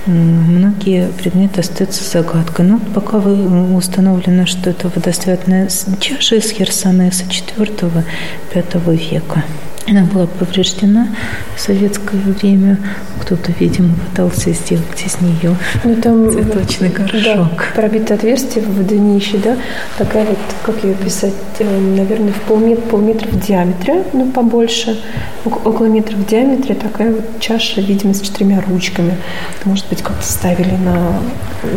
многие 0.07 1.09
предметы 1.09 1.61
остаются 1.61 2.03
загадкой. 2.03 2.65
Но 2.65 2.79
ну, 2.79 2.81
пока 2.95 3.19
установлено, 3.19 4.47
что 4.47 4.71
это 4.71 4.89
водосвятная 4.89 5.69
чаша 6.01 6.37
из 6.37 6.51
Херсонеса 6.51 7.25
IV-V 7.25 8.97
века. 8.97 9.45
Она 9.89 10.05
была 10.05 10.27
повреждена 10.27 11.09
в 11.57 11.61
советское 11.61 12.17
время. 12.17 12.79
Кто-то, 13.21 13.53
видимо, 13.59 13.95
пытался 13.95 14.53
сделать 14.53 15.03
из 15.05 15.21
нее 15.21 15.57
ну, 15.85 15.97
там, 15.97 16.31
цветочный 16.31 16.89
горшок. 16.89 17.25
Да, 17.25 17.51
пробитое 17.75 18.17
отверстие 18.19 18.65
в 18.65 18.87
днище, 18.87 19.39
да, 19.43 19.57
такая 19.99 20.27
вот, 20.27 20.39
как 20.65 20.85
ее 20.85 20.95
писать, 20.95 21.35
э, 21.59 21.81
наверное, 21.97 22.33
в 22.33 22.41
полметра, 22.43 22.83
полметра 22.83 23.29
в 23.29 23.41
диаметре, 23.41 24.05
ну, 24.13 24.31
побольше, 24.31 25.01
около 25.45 25.87
метра 25.87 26.17
в 26.17 26.27
диаметре, 26.27 26.75
такая 26.75 27.13
вот 27.13 27.41
чаша, 27.41 27.81
видимо, 27.81 28.15
с 28.15 28.21
четырьмя 28.21 28.63
ручками. 28.69 29.17
Может 29.65 29.89
быть, 29.89 30.03
как-то 30.03 30.25
ставили 30.25 30.77
на 30.85 31.21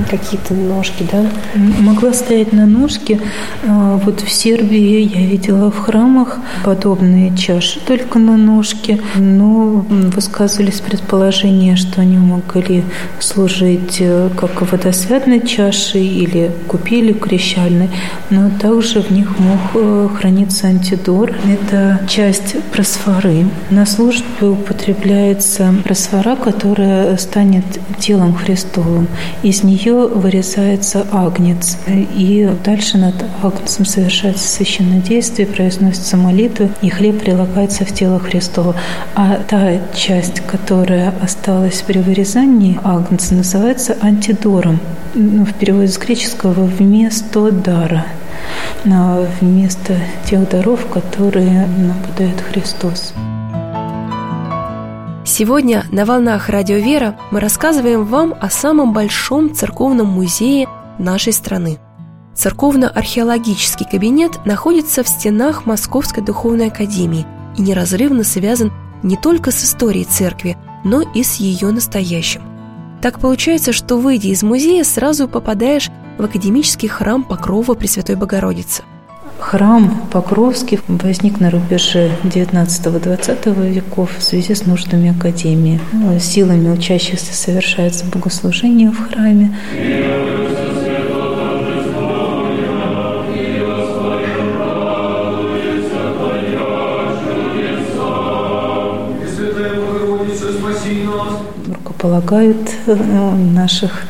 какие-то 0.10 0.54
ножки, 0.54 1.06
да? 1.12 1.26
Могла 1.56 2.14
стоять 2.14 2.54
на 2.54 2.66
ножке. 2.66 3.20
А, 3.68 3.98
вот 3.98 4.22
в 4.22 4.32
Сербии 4.32 5.02
я 5.02 5.26
видела 5.26 5.72
в 5.72 5.78
храмах 5.78 6.40
подобные 6.64 7.36
чаши, 7.36 7.80
только 7.98 8.20
на 8.20 8.36
ножке, 8.36 9.00
но 9.16 9.86
высказывались 9.90 10.82
предположения, 10.82 11.78
что 11.78 12.02
они 12.02 12.18
могли 12.18 12.84
служить 13.20 13.98
э, 14.00 14.30
как 14.36 14.70
водосвятной 14.70 15.40
чашей 15.48 16.06
или 16.06 16.52
купили 16.68 17.14
крещальной, 17.14 17.90
но 18.30 18.50
также 18.50 19.02
в 19.02 19.12
них 19.12 19.40
мог 19.40 19.60
э, 19.76 20.10
храниться 20.18 20.68
антидор. 20.68 21.34
Это 21.50 22.02
часть 22.10 22.62
просфоры. 22.74 23.46
На 23.70 23.86
службе 23.86 24.48
употребляется 24.48 25.74
просфора, 25.84 26.36
которая 26.36 27.16
станет 27.18 27.66
телом 28.00 28.36
Христовым. 28.36 29.08
Из 29.42 29.64
нее 29.64 30.08
вырезается 30.08 31.06
агнец. 31.14 31.78
И 31.88 32.50
дальше 32.64 32.98
над 32.98 33.16
агнцем 33.42 33.86
совершается 33.86 34.48
священное 34.48 35.00
действие, 35.00 35.48
произносится 35.48 36.18
молитва, 36.18 36.70
и 36.82 36.90
хлеб 36.90 37.20
прилагается 37.20 37.85
в 37.86 37.94
тело 37.94 38.20
Христово. 38.20 38.76
А 39.16 39.38
та 39.48 39.80
часть, 39.94 40.42
которая 40.42 41.14
осталась 41.22 41.82
при 41.82 42.00
вырезании 42.00 42.80
агнца, 42.84 43.34
называется 43.36 43.98
антидором. 44.02 44.80
Ну, 45.14 45.46
в 45.46 45.54
переводе 45.54 45.88
с 45.88 45.98
греческого 45.98 46.64
«вместо 46.66 47.52
дара» 47.52 48.06
вместо 49.42 49.98
тех 50.30 50.48
даров, 50.50 50.86
которые 50.88 51.68
наблюдает 51.68 52.40
Христос. 52.42 53.14
Сегодня 55.26 55.86
на 55.92 56.06
«Волнах 56.06 56.50
Радио 56.50 56.78
Вера» 56.78 57.16
мы 57.32 57.40
рассказываем 57.40 58.06
вам 58.06 58.36
о 58.40 58.50
самом 58.50 58.94
большом 58.94 59.56
церковном 59.56 60.08
музее 60.08 60.68
нашей 61.00 61.34
страны. 61.34 61.80
Церковно-археологический 62.36 63.88
кабинет 63.90 64.46
находится 64.46 65.04
в 65.04 65.08
стенах 65.08 65.66
Московской 65.66 66.24
Духовной 66.24 66.68
Академии 66.68 67.26
и 67.58 67.62
неразрывно 67.62 68.24
связан 68.24 68.72
не 69.04 69.18
только 69.18 69.52
с 69.52 69.64
историей 69.64 70.06
церкви, 70.06 70.58
но 70.84 71.02
и 71.02 71.24
с 71.24 71.36
ее 71.36 71.72
настоящим. 71.72 72.42
Так 73.02 73.20
получается, 73.20 73.72
что, 73.72 73.98
выйдя 73.98 74.30
из 74.30 74.42
музея, 74.44 74.84
сразу 74.84 75.28
попадаешь 75.28 75.90
в 76.18 76.24
академический 76.24 76.88
храм 76.88 77.24
Покрова 77.24 77.74
Пресвятой 77.74 78.16
Богородицы– 78.16 78.84
Храм 79.40 80.08
Покровский 80.12 80.80
возник 80.88 81.40
на 81.40 81.52
рубеже 81.52 82.12
19-20 82.24 83.70
веков 83.70 84.18
в 84.18 84.24
связи 84.24 84.56
с 84.56 84.66
нуждами 84.66 85.16
Академии. 85.16 85.80
Силами 86.20 86.70
учащихся 86.70 87.34
совершается 87.34 88.06
богослужение 88.06 88.92
в 88.92 89.10
храме. 89.10 89.56
Рукополагают 101.96 102.72
э, 102.88 102.96
наших 103.54 104.04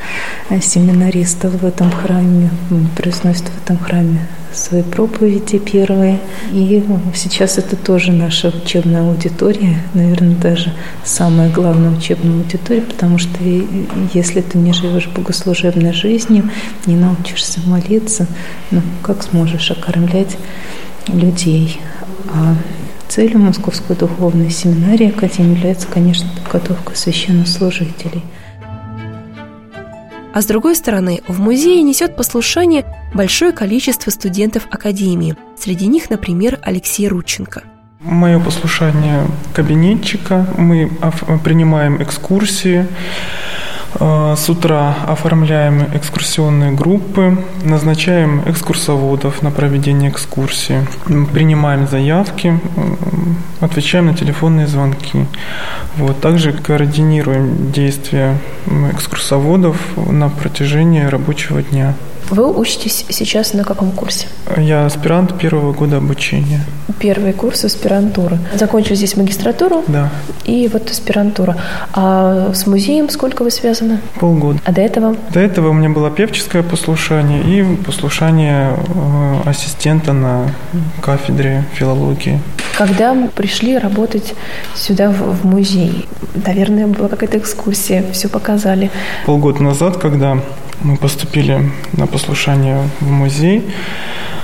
семинаристов 0.60 1.54
в 1.62 1.66
этом 1.66 1.92
храме, 1.92 2.50
произносят 2.98 3.44
в 3.44 3.64
этом 3.64 3.78
храме 3.78 4.28
свои 4.54 4.82
проповеди 4.82 5.60
первые. 5.60 6.20
И 6.52 6.84
сейчас 7.14 7.60
это 7.60 7.76
тоже 7.76 8.12
наша 8.12 8.48
учебная 8.48 9.02
аудитория, 9.02 9.78
наверное, 9.94 10.36
даже 10.36 10.74
самая 11.04 11.52
главная 11.52 11.96
учебная 11.96 12.38
аудитория, 12.38 12.82
потому 12.82 13.20
что 13.20 13.38
если 14.14 14.42
ты 14.42 14.58
не 14.58 14.74
живешь 14.74 15.08
богослужебной 15.08 15.94
жизнью, 15.94 16.50
не 16.88 16.96
научишься 16.96 17.60
молиться, 17.68 18.26
ну 18.72 18.82
как 19.04 19.24
сможешь 19.24 19.70
окормлять 19.70 20.38
людей? 21.08 21.80
А 22.34 22.56
целью 23.08 23.40
Московской 23.40 23.96
духовной 23.96 24.50
семинарии 24.50 25.10
Академии 25.10 25.56
является, 25.56 25.88
конечно, 25.88 26.30
подготовка 26.44 26.96
священнослужителей– 26.96 28.24
а 30.36 30.42
с 30.42 30.48
другой 30.48 30.76
стороны, 30.76 31.22
в 31.30 31.40
музее 31.40 31.82
несет 31.82 32.18
послушание 32.18 32.84
большое 33.14 33.54
количество 33.54 34.12
студентов 34.12 34.68
Академии. 34.70 35.38
Среди 35.58 35.88
них, 35.88 36.10
например, 36.10 36.60
Алексей 36.62 37.08
Рудченко. 37.08 37.64
Мое 38.02 38.38
послушание 38.42 39.28
кабинетчика. 39.54 40.46
Мы 40.58 40.92
принимаем 41.42 42.04
экскурсии. 42.04 42.86
Э, 44.00 44.36
с 44.38 44.50
утра 44.50 44.96
оформляем 45.08 45.84
экскурсионные 45.94 46.72
группы, 46.72 47.38
назначаем 47.64 48.42
экскурсоводов 48.46 49.42
на 49.42 49.52
проведение 49.52 50.10
экскурсии, 50.12 50.86
принимаем 51.34 51.88
заявки, 51.88 52.60
отвечаем 53.62 54.08
на 54.08 54.14
телефонные 54.16 54.68
звонки. 54.68 55.26
Вот. 55.98 56.20
Также 56.20 56.52
координируем 56.52 57.72
действия 57.72 58.38
экскурсоводов 58.92 59.78
на 59.96 60.30
протяжении 60.30 61.04
рабочего 61.04 61.62
дня. 61.62 61.94
Вы 62.30 62.52
учитесь 62.52 63.06
сейчас 63.10 63.54
на 63.54 63.64
каком 63.64 63.92
курсе? 63.92 64.28
Я 64.58 64.86
аспирант 64.86 65.38
первого 65.38 65.74
года 65.74 65.98
обучения. 65.98 66.66
Первый 67.00 67.34
курс 67.34 67.66
аспирантуры. 67.66 68.40
Закончили 68.56 68.96
здесь 68.96 69.16
магистратуру? 69.16 69.84
Да. 69.88 70.10
И 70.44 70.68
вот 70.72 70.90
аспирантура. 70.90 71.58
А 71.94 72.52
с 72.54 72.66
музеем 72.66 73.10
сколько 73.10 73.44
вы 73.44 73.52
связаны? 73.52 74.00
Полгода. 74.20 74.60
А 74.66 74.72
до 74.72 74.82
этого? 74.82 75.16
До 75.32 75.40
этого 75.40 75.70
у 75.70 75.74
меня 75.74 75.90
было 75.90 76.10
певческое 76.10 76.64
послушание 76.64 77.44
и 77.44 77.76
послушание 77.76 78.76
э, 78.76 79.50
ассистента 79.50 80.14
на 80.14 80.52
кафедре 81.02 81.64
филологии. 81.74 82.40
Когда 82.78 83.16
пришли 83.36 83.78
работать 83.78 84.34
сюда 84.74 85.10
в, 85.12 85.42
в 85.42 85.46
музей, 85.46 86.08
наверное, 86.46 86.88
была 86.88 87.08
какая-то 87.08 87.38
экскурсия, 87.38 88.04
все 88.12 88.28
показали. 88.30 88.90
Полгода 89.26 89.64
назад, 89.64 89.98
когда 89.98 90.40
мы 90.82 90.98
поступили 90.98 91.72
на 91.94 92.06
послушание 92.16 92.80
в 93.02 93.12
музей. 93.12 93.70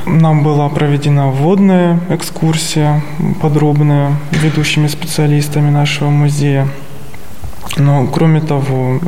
Нам 0.05 0.43
была 0.43 0.67
проведена 0.67 1.27
вводная 1.27 2.01
экскурсия, 2.09 3.01
подробная, 3.41 4.17
ведущими 4.31 4.87
специалистами 4.87 5.69
нашего 5.69 6.09
музея. 6.09 6.67
Но 7.77 8.07
кроме 8.07 8.41
того, 8.41 8.99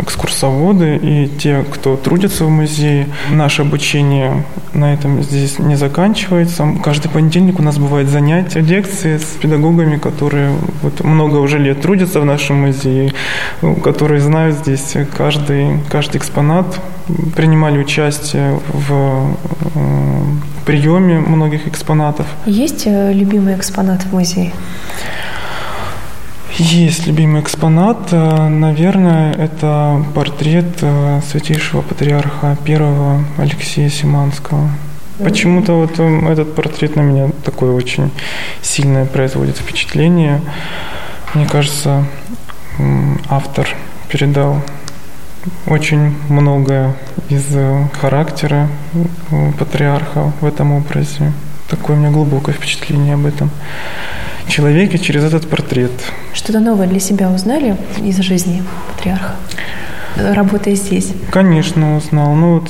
экскурсоводы 0.44 0.98
и 0.98 1.28
те, 1.28 1.64
кто 1.64 1.96
трудится 1.96 2.46
в 2.46 2.50
музее, 2.50 3.08
наше 3.32 3.62
обучение 3.62 4.44
на 4.74 4.94
этом 4.94 5.24
здесь 5.24 5.60
не 5.60 5.76
заканчивается. 5.76 6.68
Каждый 6.84 7.10
понедельник 7.10 7.60
у 7.60 7.64
нас 7.64 7.78
бывают 7.78 8.10
занятия, 8.10 8.60
лекции 8.60 9.18
с 9.18 9.38
педагогами, 9.42 9.98
которые 9.98 10.52
вот 10.82 11.04
много 11.04 11.38
уже 11.38 11.60
лет 11.60 11.82
трудятся 11.82 12.20
в 12.20 12.26
нашем 12.26 12.62
музее, 12.62 13.14
которые 13.84 14.20
знают 14.20 14.58
здесь 14.58 14.96
каждый, 15.16 15.80
каждый 15.90 16.18
экспонат, 16.18 16.80
принимали 17.36 17.78
участие 17.78 18.60
в 18.74 19.38
приеме 20.66 21.20
многих 21.20 21.68
экспонатов. 21.68 22.26
Есть 22.46 22.84
э, 22.86 23.12
любимый 23.12 23.56
экспонат 23.56 24.04
в 24.04 24.14
музее? 24.14 24.52
Есть 26.58 27.08
любимый 27.08 27.42
экспонат. 27.42 28.10
Э, 28.12 28.48
наверное, 28.48 29.34
это 29.34 30.06
портрет 30.13 30.68
э, 30.82 31.20
святейшего 31.28 31.82
патриарха 31.82 32.56
первого 32.63 33.26
Алексея 33.39 33.89
Симанского. 33.89 34.70
Почему-то 35.18 35.74
вот 35.74 35.98
э, 35.98 36.32
этот 36.32 36.54
портрет 36.54 36.96
на 36.96 37.02
меня 37.02 37.32
такое 37.44 37.72
очень 37.72 38.12
сильное 38.62 39.06
производит 39.06 39.58
впечатление. 39.58 40.42
Мне 41.34 41.48
кажется, 41.48 42.06
автор 43.30 43.68
передал 44.08 44.62
очень 45.66 46.16
многое 46.30 46.94
из 47.30 47.48
характера 48.00 48.70
патриарха 49.58 50.32
в 50.39 50.46
этом 50.46 50.74
образе. 50.74 51.34
Такое 51.68 51.96
у 51.96 52.00
меня 52.00 52.12
глубокое 52.12 52.54
впечатление 52.54 53.16
об 53.16 53.26
этом 53.26 53.50
человеке 54.48 54.98
через 54.98 55.24
этот 55.24 55.50
портрет. 55.50 55.92
Что-то 56.34 56.60
новое 56.60 56.88
для 56.88 57.00
себя 57.00 57.30
узнали 57.30 57.76
из 58.04 58.18
жизни 58.20 58.64
патриарха? 58.96 59.36
Работая 60.15 60.76
здесь? 60.76 61.13
Конечно, 61.32 61.97
узнал. 61.97 62.34
Ну 62.36 62.60
вот 62.60 62.69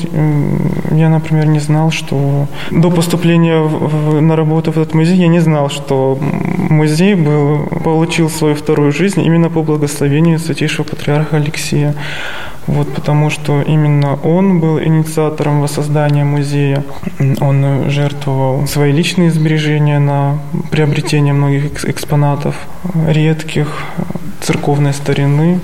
я, 0.92 1.10
например, 1.10 1.48
не 1.48 1.60
знал, 1.60 1.92
что 1.92 2.48
до 2.72 2.90
поступления 2.90 3.60
в, 3.60 4.22
на 4.22 4.36
работу 4.36 4.72
в 4.72 4.78
этот 4.78 4.94
музей 4.94 5.18
я 5.18 5.28
не 5.28 5.40
знал, 5.40 5.70
что 5.70 6.18
музей 6.70 7.16
был, 7.16 7.66
получил 7.84 8.30
свою 8.30 8.56
вторую 8.56 8.92
жизнь 8.92 9.22
именно 9.22 9.50
по 9.50 9.62
благословению 9.64 10.40
святейшего 10.40 10.86
патриарха 10.86 11.38
Алексея. 11.38 11.96
Вот, 12.66 12.94
потому 12.94 13.30
что 13.30 13.62
именно 13.62 14.16
он 14.24 14.60
был 14.60 14.80
инициатором 14.80 15.62
воссоздания 15.62 16.24
музея. 16.24 16.84
Он 17.42 17.90
жертвовал 17.90 18.68
свои 18.68 18.92
личные 18.94 19.32
сбережения 19.32 20.00
на 20.00 20.40
приобретение 20.72 21.34
многих 21.34 21.84
экспонатов 21.84 22.56
редких 23.08 23.84
церковной 24.40 24.94
старины, 24.94 25.60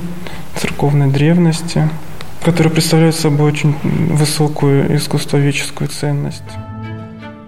церковной 0.60 1.08
древности, 1.08 1.90
которые 2.44 2.72
представляют 2.72 3.16
собой 3.16 3.52
очень 3.52 3.76
высокую 3.84 4.96
искусствоведческую 4.96 5.90
ценность. 5.90 6.44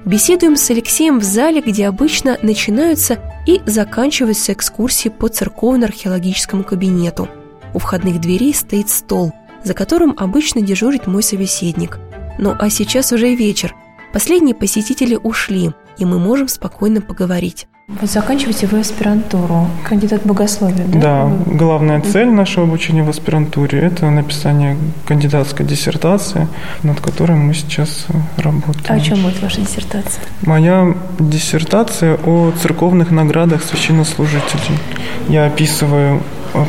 Беседуем 0.05 0.55
с 0.55 0.69
Алексеем 0.69 1.19
в 1.19 1.23
зале, 1.23 1.61
где 1.61 1.87
обычно 1.87 2.37
начинаются 2.41 3.19
и 3.45 3.61
заканчиваются 3.65 4.53
экскурсии 4.53 5.09
по 5.09 5.27
церковно-археологическому 5.27 6.63
кабинету. 6.63 7.29
У 7.73 7.79
входных 7.79 8.19
дверей 8.19 8.53
стоит 8.53 8.89
стол– 8.89 9.31
за 9.63 9.73
которым 9.73 10.15
обычно 10.17 10.61
дежурит 10.61 11.07
мой 11.07 11.23
собеседник. 11.23 11.99
Ну 12.37 12.55
а 12.57 12.69
сейчас 12.69 13.11
уже 13.11 13.35
вечер. 13.35 13.75
Последние 14.13 14.55
посетители 14.55 15.15
ушли, 15.15 15.71
и 15.97 16.05
мы 16.05 16.19
можем 16.19 16.47
спокойно 16.47 17.01
поговорить. 17.01 17.67
Вот 17.99 18.09
заканчиваете 18.09 18.67
вы 18.67 18.79
аспирантуру, 18.79 19.67
кандидат 19.83 20.23
богословия, 20.25 20.85
да? 20.85 20.99
Да, 20.99 21.31
главная 21.45 22.01
цель 22.01 22.29
нашего 22.29 22.65
обучения 22.65 23.03
в 23.03 23.09
аспирантуре– 23.09 23.79
это 23.81 24.09
написание 24.09 24.77
кандидатской 25.05 25.65
диссертации, 25.65 26.47
над 26.83 26.99
которой 27.01 27.37
мы 27.37 27.53
сейчас 27.53 28.07
работаем. 28.37 28.85
А 28.87 28.93
о 28.93 28.99
чем 28.99 29.21
будет 29.21 29.41
ваша 29.41 29.61
диссертация? 29.61 30.23
Моя 30.45 30.95
диссертация 31.19 32.17
о 32.25 32.51
церковных 32.61 33.11
наградах 33.11 33.63
священнослужителей. 33.63 34.79
Я 35.27 35.45
описываю 35.45 36.21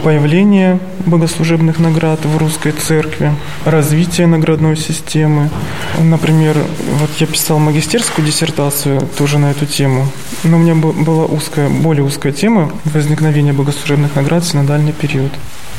появление 0.04 0.78
богослужебных 1.06 1.78
наград 1.78 2.24
в 2.24 2.36
русской 2.36 2.72
церкви, 2.72 3.32
развитие 3.64 4.26
наградной 4.26 4.76
системы. 4.76 5.50
Например, 5.98 6.56
вот 7.00 7.10
я 7.18 7.26
писал 7.26 7.58
магистерскую 7.58 8.26
диссертацию 8.26 9.00
тоже 9.18 9.38
на 9.38 9.50
эту 9.50 9.66
тему, 9.66 10.06
но 10.44 10.56
у 10.56 10.60
меня 10.60 10.74
была 10.74 11.24
узкая, 11.24 11.68
более 11.68 12.04
узкая 12.04 12.32
тема 12.32 12.70
возникновения 12.84 13.52
богослужебных 13.52 14.14
наград 14.14 14.44
в 14.44 14.48
синодальный 14.48 14.92
период. 14.92 15.32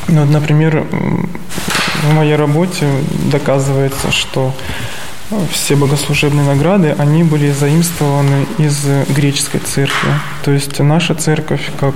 Ну, 0.07 0.21
вот, 0.21 0.29
например, 0.29 0.85
в 2.03 2.13
моей 2.13 2.35
работе 2.35 2.87
доказывается, 3.31 4.11
что 4.11 4.53
все 5.51 5.75
богослужебные 5.75 6.45
награды, 6.45 6.93
они 6.97 7.23
были 7.23 7.51
заимствованы 7.51 8.45
из 8.57 8.85
греческой 9.09 9.61
церкви. 9.61 10.09
То 10.43 10.51
есть 10.51 10.77
наша 10.79 11.15
церковь, 11.15 11.71
как 11.79 11.95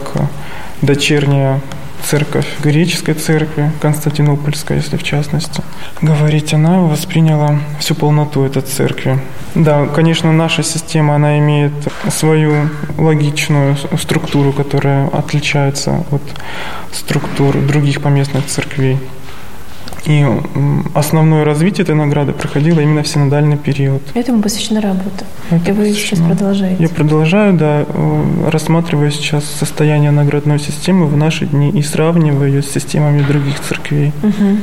дочерняя 0.81 1.61
церковь 2.03 2.47
греческой 2.63 3.13
церкви, 3.13 3.71
Константинопольская, 3.81 4.77
если 4.77 4.97
в 4.97 5.03
частности, 5.03 5.63
говорить, 6.01 6.53
она 6.53 6.81
восприняла 6.81 7.59
всю 7.79 7.95
полноту 7.95 8.43
этой 8.43 8.61
церкви. 8.61 9.19
Да, 9.55 9.85
конечно, 9.87 10.31
наша 10.31 10.63
система, 10.63 11.15
она 11.15 11.39
имеет 11.39 11.73
свою 12.09 12.69
логичную 12.97 13.75
структуру, 13.99 14.53
которая 14.53 15.07
отличается 15.07 16.03
от 16.11 16.21
структур 16.91 17.57
других 17.57 18.01
поместных 18.01 18.45
церквей. 18.45 18.99
И 20.07 20.25
основное 20.93 21.43
развитие 21.43 21.83
этой 21.83 21.93
награды 21.93 22.31
проходило 22.31 22.79
именно 22.79 23.03
в 23.03 23.07
синодальный 23.07 23.57
период. 23.57 24.01
Этому 24.13 24.41
посвящена 24.41 24.79
работа. 24.79 25.25
Это 25.51 25.71
и 25.71 25.73
вы 25.73 25.89
посвящено. 25.89 26.15
сейчас 26.15 26.19
продолжаете? 26.19 26.81
Я 26.81 26.89
продолжаю, 26.89 27.53
да, 27.53 27.85
э, 27.85 28.49
рассматриваю 28.49 29.11
сейчас 29.11 29.43
состояние 29.43 30.11
наградной 30.11 30.59
системы 30.59 31.07
в 31.07 31.17
наши 31.17 31.45
дни 31.45 31.71
и 31.71 31.81
сравниваю 31.81 32.49
ее 32.49 32.61
с 32.61 32.71
системами 32.71 33.21
других 33.21 33.59
церквей. 33.59 34.13
Угу. 34.23 34.57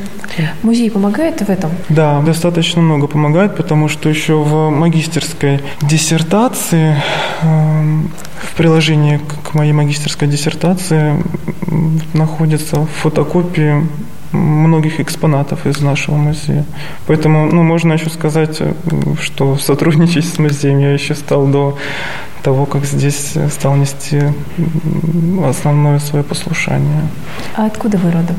Музей 0.63 0.91
помогает 0.91 1.43
в 1.43 1.51
этом? 1.51 1.71
Да, 1.91 2.23
достаточно 2.23 2.81
много 2.81 3.07
помогает, 3.07 3.55
потому 3.55 3.89
что 3.89 4.09
еще 4.09 4.37
в 4.43 4.71
магистерской 4.71 5.61
диссертации, 5.83 6.97
эм, 7.43 8.11
в 8.39 8.57
приложении 8.57 9.21
к 9.43 9.53
моей 9.53 9.73
магистерской 9.73 10.27
диссертации 10.27 11.23
находятся 12.15 12.87
фотокопии 12.87 13.87
многих 14.35 15.01
экспонатов 15.01 15.67
из 15.67 15.81
нашего 15.81 16.17
музея. 16.17 16.65
Поэтому 17.07 17.47
ну, 17.47 17.63
можно 17.63 17.95
еще 17.95 18.11
сказать, 18.11 18.57
э, 18.61 18.75
что 19.21 19.57
сотрудничать 19.57 20.27
с 20.27 20.39
музеем 20.39 20.79
я 20.79 20.93
еще 20.93 21.15
стал 21.15 21.47
до 21.47 21.79
того, 22.43 22.67
как 22.67 22.85
здесь 22.85 23.35
стал 23.51 23.77
нести 23.77 24.23
основное 25.49 25.99
свое 25.99 26.23
послушание. 26.23 27.09
А 27.57 27.67
откуда 27.67 27.97
вы 27.97 28.11
родом? 28.11 28.37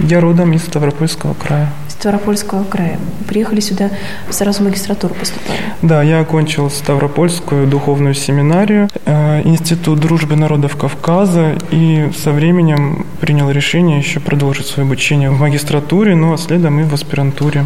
Я 0.00 0.20
родом 0.20 0.52
из 0.52 0.62
Ставропольского 0.62 1.34
края. 1.34 1.70
Ставропольского 2.04 2.64
края. 2.64 2.98
Приехали 3.26 3.60
сюда, 3.60 3.90
сразу 4.28 4.60
в 4.60 4.64
магистратуру 4.66 5.14
поступали? 5.14 5.58
Да, 5.80 6.02
я 6.02 6.20
окончил 6.20 6.68
Ставропольскую 6.68 7.66
духовную 7.66 8.12
семинарию, 8.12 8.90
э, 9.06 9.40
Институт 9.44 10.00
дружбы 10.00 10.36
народов 10.36 10.76
Кавказа, 10.76 11.56
и 11.70 12.10
со 12.22 12.32
временем 12.32 13.06
принял 13.22 13.50
решение 13.50 13.96
еще 13.96 14.20
продолжить 14.20 14.66
свое 14.66 14.86
обучение 14.86 15.30
в 15.30 15.40
магистратуре, 15.40 16.14
ну 16.14 16.34
а 16.34 16.36
следом 16.36 16.78
и 16.78 16.82
в 16.82 16.92
аспирантуре 16.92 17.64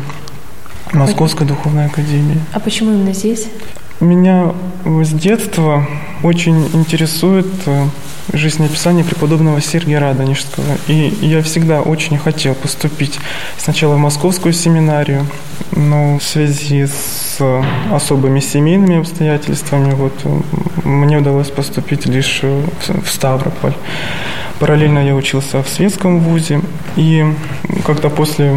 Московской 0.93 1.45
духовной 1.45 1.87
академии. 1.87 2.41
А 2.53 2.61
почему 2.61 2.93
именно 2.93 3.15
здесь? 3.15 3.49
Меня 4.01 4.55
с 4.85 5.13
детства 5.13 5.85
очень 6.23 6.67
интересует 6.73 7.49
э, 7.67 7.87
жизнеописание 8.33 9.05
преподобного 9.05 9.61
Сергия 9.61 9.99
Радонежского. 9.99 10.77
И 10.87 11.13
я 11.21 11.43
всегда 11.43 11.83
очень 11.83 12.17
хотел 12.17 12.55
поступить 12.55 13.19
сначала 13.57 13.97
в 13.97 13.99
московскую 13.99 14.53
семинарию, 14.53 15.27
но 15.73 16.19
в 16.19 16.23
связи 16.23 16.87
с 16.87 17.39
особыми 17.91 18.39
семейными 18.39 19.01
обстоятельствами 19.01 19.93
вот, 19.95 20.15
мне 20.85 21.19
удалось 21.19 21.49
поступить 21.49 22.07
лишь 22.07 22.43
в 22.43 23.11
Ставрополь. 23.11 23.75
Параллельно 24.61 25.01
я 25.01 25.17
учился 25.17 25.61
в 25.63 25.69
светском 25.69 26.21
вузе, 26.21 26.61
и 26.95 27.25
когда 27.85 28.11
после 28.11 28.55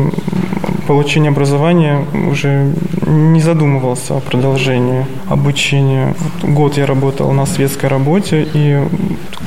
получения 0.88 1.30
образования 1.30 2.06
уже 2.30 2.74
не 3.06 3.42
задумывался 3.42 4.18
о 4.18 4.20
продолжении 4.20 5.06
обучения. 5.30 6.16
Год 6.44 6.78
я 6.78 6.86
работал 6.86 7.32
на 7.32 7.46
светской 7.46 7.88
работе, 7.88 8.48
и 8.54 8.80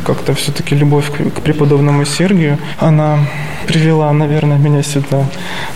как-то 0.05 0.35
все-таки 0.35 0.75
любовь 0.75 1.11
к 1.11 1.41
преподобному 1.41 2.05
Сергию, 2.05 2.59
она 2.79 3.19
привела, 3.67 4.13
наверное, 4.13 4.59
меня 4.59 4.83
сюда. 4.83 5.25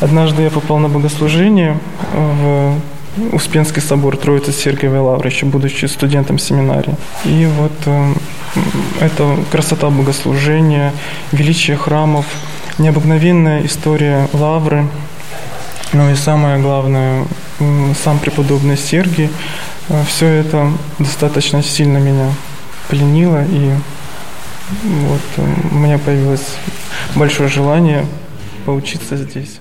Однажды 0.01 0.43
я 0.43 0.51
попал 0.51 0.79
на 0.79 0.89
богослужение 0.89 1.79
в 2.13 2.75
Успенский 3.33 3.83
собор 3.83 4.17
Троицы 4.17 4.53
Сергиевой 4.53 5.01
Лавры, 5.01 5.29
еще 5.29 5.47
будучи 5.47 5.87
студентом 5.87 6.39
семинарии. 6.39 6.95
И 7.25 7.49
вот 7.59 7.73
э, 7.87 8.13
это 9.01 9.37
красота 9.51 9.91
богослужения, 9.91 10.93
величие 11.33 11.77
храмов, 11.77 12.27
необыкновенная 12.79 13.65
история 13.67 14.29
Лавры, 14.33 14.87
ну 15.92 16.11
и 16.11 16.14
самое 16.14 16.61
главное, 16.61 17.27
сам 18.03 18.18
преподобный 18.18 18.77
Сергий, 18.77 19.31
э, 19.88 20.05
все 20.07 20.27
это 20.27 20.70
достаточно 20.98 21.62
сильно 21.62 21.98
меня 21.98 22.31
пленило, 22.88 23.44
и 23.44 23.72
вот 24.83 25.20
э, 25.37 25.55
у 25.72 25.74
меня 25.77 25.98
появилось 25.98 26.57
большое 27.14 27.48
желание 27.48 28.05
поучиться 28.66 29.16
здесь. 29.16 29.61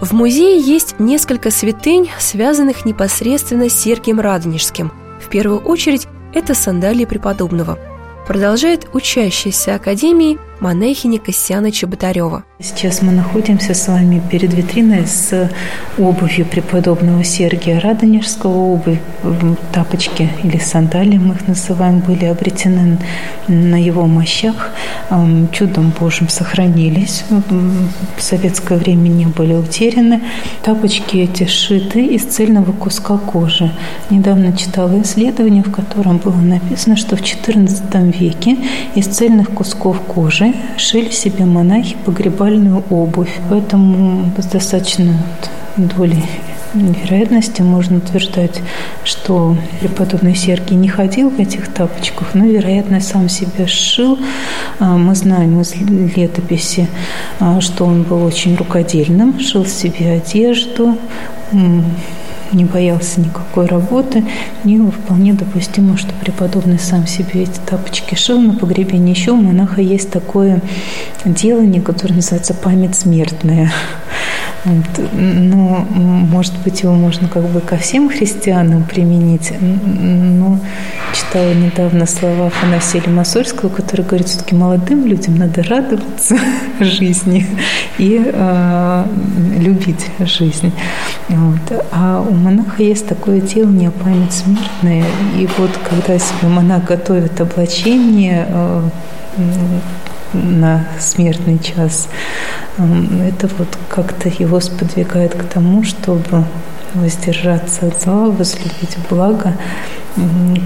В 0.00 0.12
музее 0.12 0.60
есть 0.60 0.96
несколько 0.98 1.50
святынь, 1.50 2.10
связанных 2.18 2.84
непосредственно 2.84 3.70
с 3.70 3.74
Сергием 3.74 4.20
Радонежским. 4.20 4.92
В 5.18 5.28
первую 5.30 5.60
очередь, 5.60 6.06
это 6.34 6.54
сандалии 6.54 7.06
преподобного. 7.06 7.78
Продолжает 8.26 8.88
учащийся 8.92 9.76
Академии 9.76 10.38
монахини 10.64 11.18
Костяна 11.18 11.70
Чеботарева. 11.70 12.42
Сейчас 12.58 13.02
мы 13.02 13.12
находимся 13.12 13.74
с 13.74 13.86
вами 13.86 14.22
перед 14.30 14.54
витриной 14.54 15.06
с 15.06 15.50
обувью 15.98 16.46
преподобного 16.46 17.22
Сергия 17.22 17.78
Радонежского. 17.80 18.72
Обувь, 18.72 18.98
тапочки 19.72 20.30
или 20.42 20.56
сандалии, 20.56 21.18
мы 21.18 21.34
их 21.34 21.46
называем, 21.46 21.98
были 21.98 22.24
обретены 22.24 22.98
на 23.46 23.76
его 23.76 24.06
мощах. 24.06 24.70
Чудом 25.52 25.92
Божьим 26.00 26.30
сохранились. 26.30 27.24
В 28.16 28.22
советское 28.22 28.78
время 28.78 29.08
не 29.08 29.26
были 29.26 29.52
утеряны. 29.52 30.22
Тапочки 30.62 31.18
эти 31.18 31.44
сшиты 31.44 32.06
из 32.06 32.22
цельного 32.22 32.72
куска 32.72 33.18
кожи. 33.18 33.70
Недавно 34.08 34.56
читала 34.56 35.02
исследование, 35.02 35.62
в 35.62 35.70
котором 35.70 36.16
было 36.16 36.40
написано, 36.40 36.96
что 36.96 37.16
в 37.16 37.20
XIV 37.20 38.18
веке 38.18 38.56
из 38.94 39.06
цельных 39.08 39.50
кусков 39.50 40.00
кожи 40.00 40.53
шили 40.76 41.10
себе 41.10 41.44
монахи 41.44 41.96
погребальную 42.04 42.82
обувь. 42.90 43.40
Поэтому 43.48 44.32
с 44.38 44.46
достаточно 44.46 45.22
долей 45.76 46.24
вероятности 46.74 47.62
можно 47.62 47.98
утверждать, 47.98 48.60
что 49.04 49.56
преподобный 49.80 50.34
Сергий 50.34 50.76
не 50.76 50.88
ходил 50.88 51.30
в 51.30 51.38
этих 51.38 51.72
тапочках, 51.72 52.34
но, 52.34 52.44
вероятно, 52.44 53.00
сам 53.00 53.28
себя 53.28 53.66
сшил. 53.66 54.18
А, 54.80 54.96
мы 54.96 55.14
знаем 55.14 55.60
из 55.60 55.74
летописи, 55.76 56.88
а, 57.40 57.60
что 57.60 57.84
он 57.84 58.02
был 58.02 58.24
очень 58.24 58.56
рукодельным, 58.56 59.38
шил 59.40 59.66
себе 59.66 60.12
одежду, 60.12 60.98
не 62.54 62.64
боялся 62.64 63.20
никакой 63.20 63.66
работы, 63.66 64.24
и 64.64 64.78
вполне 64.90 65.34
допустимо, 65.34 65.96
что 65.96 66.12
преподобный 66.14 66.78
сам 66.78 67.06
себе 67.06 67.42
эти 67.42 67.58
тапочки 67.66 68.14
шил 68.14 68.40
на 68.40 68.54
погребение. 68.54 69.14
Еще 69.14 69.32
у 69.32 69.36
монаха 69.36 69.80
есть 69.80 70.10
такое 70.10 70.60
делание, 71.24 71.82
которое 71.82 72.14
называется 72.14 72.54
«память 72.54 72.94
смертная». 72.94 73.72
Но, 74.64 75.86
может 75.90 76.54
быть, 76.62 76.82
его 76.82 76.94
можно 76.94 77.28
как 77.28 77.44
бы 77.48 77.60
ко 77.60 77.76
всем 77.76 78.08
христианам 78.08 78.84
применить. 78.84 79.52
Но 79.60 80.58
читала 81.12 81.52
недавно 81.52 82.06
слова 82.06 82.46
Афанасия 82.46 83.02
Лимасольского, 83.02 83.68
который 83.68 84.04
говорит, 84.04 84.28
все-таки 84.28 84.54
молодым 84.54 85.06
людям 85.06 85.36
надо 85.36 85.62
радоваться 85.62 86.36
жизни 86.80 87.46
и 87.98 88.22
э, 88.24 89.04
любить 89.58 90.06
жизнь. 90.20 90.72
Вот. 91.28 91.84
А 91.92 92.20
у 92.26 92.32
монаха 92.32 92.82
есть 92.82 93.06
такое 93.06 93.40
делание 93.40 93.90
память 93.90 94.32
смертная. 94.32 95.04
И 95.38 95.46
вот 95.58 95.70
когда 95.88 96.18
себе 96.18 96.48
монах 96.48 96.84
готовит 96.84 97.38
облачение, 97.40 98.46
э, 98.48 98.82
на 100.34 100.86
смертный 101.00 101.58
час. 101.58 102.08
Это 102.76 103.48
вот 103.58 103.78
как-то 103.88 104.28
его 104.28 104.60
сподвигает 104.60 105.34
к 105.34 105.44
тому, 105.44 105.84
чтобы 105.84 106.44
воздержаться 106.94 107.86
от 107.86 108.02
зла, 108.02 108.30
возлюбить 108.30 108.96
благо, 109.08 109.56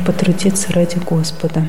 потрудиться 0.06 0.72
ради 0.72 0.98
Господа. 0.98 1.66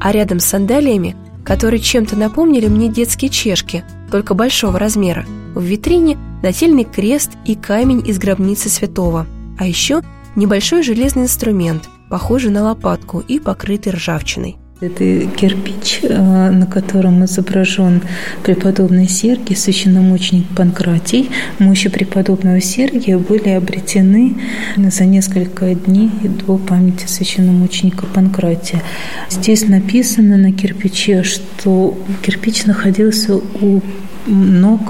А 0.00 0.12
рядом 0.12 0.40
с 0.40 0.46
сандалиями 0.46 1.16
которые 1.44 1.80
чем-то 1.80 2.16
напомнили 2.16 2.68
мне 2.68 2.88
детские 2.88 3.30
чешки, 3.30 3.84
только 4.10 4.34
большого 4.34 4.78
размера. 4.78 5.24
В 5.54 5.62
витрине 5.62 6.16
нательный 6.42 6.84
крест 6.84 7.32
и 7.44 7.54
камень 7.54 8.06
из 8.06 8.18
гробницы 8.18 8.68
святого. 8.68 9.26
А 9.58 9.66
еще 9.66 10.02
небольшой 10.36 10.82
железный 10.82 11.24
инструмент, 11.24 11.88
похожий 12.08 12.50
на 12.50 12.62
лопатку 12.62 13.20
и 13.20 13.38
покрытый 13.38 13.92
ржавчиной. 13.92 14.56
Это 14.82 15.28
кирпич, 15.36 16.00
э, 16.02 16.50
на 16.50 16.66
котором 16.66 17.24
изображен 17.24 18.02
преподобный 18.42 19.08
Сергий, 19.08 19.54
священномученик 19.54 20.48
Панкратий. 20.56 21.30
Мощи 21.60 21.88
преподобного 21.88 22.60
Сергия 22.60 23.16
были 23.16 23.50
обретены 23.50 24.34
за 24.76 25.04
несколько 25.04 25.72
дней 25.76 26.10
до 26.24 26.58
памяти 26.58 27.06
священномученика 27.06 28.06
Панкратия. 28.06 28.82
Здесь 29.30 29.68
написано 29.68 30.36
на 30.36 30.52
кирпиче, 30.52 31.22
что 31.22 31.96
кирпич 32.22 32.64
находился 32.64 33.36
у 33.36 33.80
ног 34.26 34.80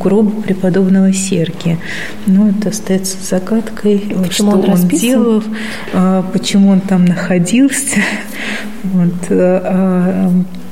гроба 0.00 0.30
преподобного 0.42 1.12
Сергия. 1.12 1.78
Но 2.26 2.48
это 2.48 2.70
остается 2.70 3.16
загадкой, 3.22 3.98
почему 4.24 4.50
что 4.52 4.60
он, 4.60 4.70
он 4.70 4.88
делал, 4.88 5.42
а, 5.92 6.22
почему 6.32 6.70
он 6.70 6.80
там 6.80 7.04
находился. 7.04 8.00
Вот. 8.84 9.12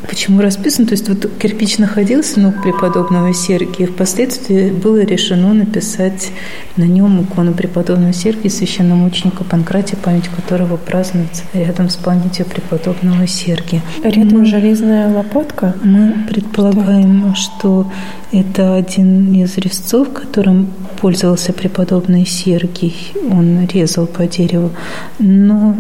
Почему 0.09 0.41
расписан? 0.41 0.87
То 0.87 0.93
есть 0.93 1.09
вот 1.09 1.31
кирпич 1.39 1.79
находился 1.79 2.41
ног 2.41 2.63
преподобного 2.63 3.35
Сергия, 3.35 3.87
впоследствии 3.87 4.71
было 4.71 5.01
решено 5.05 5.53
написать 5.53 6.31
на 6.77 6.85
нем 6.85 7.23
икону 7.23 7.53
преподобного 7.53 8.13
Сергия, 8.13 8.51
священномученика 8.51 9.45
Панкратия, 9.45 9.99
память 9.99 10.29
которого 10.29 10.77
празднуется 10.77 11.43
рядом 11.53 11.91
с 11.91 11.97
памятью 11.97 12.47
преподобного 12.47 13.27
Сергия. 13.27 13.83
Рядом 14.03 14.41
мы, 14.41 14.45
железная 14.45 15.13
лопатка? 15.13 15.75
Мы 15.83 16.15
предполагаем, 16.29 17.35
что 17.35 17.91
это 18.33 18.77
один 18.77 19.33
из 19.35 19.57
резцов, 19.59 20.13
которым 20.13 20.69
пользовался 21.01 21.53
преподобный 21.53 22.27
Сергий. 22.27 23.13
Он 23.31 23.67
резал 23.67 24.07
по 24.07 24.27
дереву, 24.27 24.71
но 25.19 25.77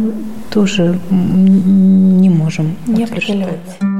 тоже 0.50 0.98
не 1.10 2.30
можем 2.30 2.76
не 2.86 3.04
определять. 3.04 3.95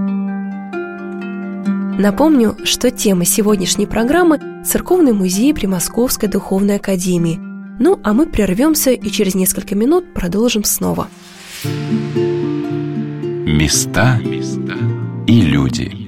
Напомню, 1.99 2.57
что 2.65 2.91
тема 2.91 3.25
сегодняшней 3.25 3.87
программы– 3.87 4.63
Церковный 4.67 5.15
музей 5.15 5.55
при 5.55 5.67
Московской 5.67 6.29
Духовной 6.29 6.77
Академии. 6.77 7.39
Ну, 7.79 7.99
а 8.05 8.13
мы 8.13 8.27
прервемся 8.27 8.91
и 8.91 9.11
через 9.11 9.35
несколько 9.35 9.75
минут 9.75 10.13
продолжим 10.13 10.63
снова. 10.65 11.09
Места 13.47 14.21
и 15.27 15.41
люди. 15.41 16.06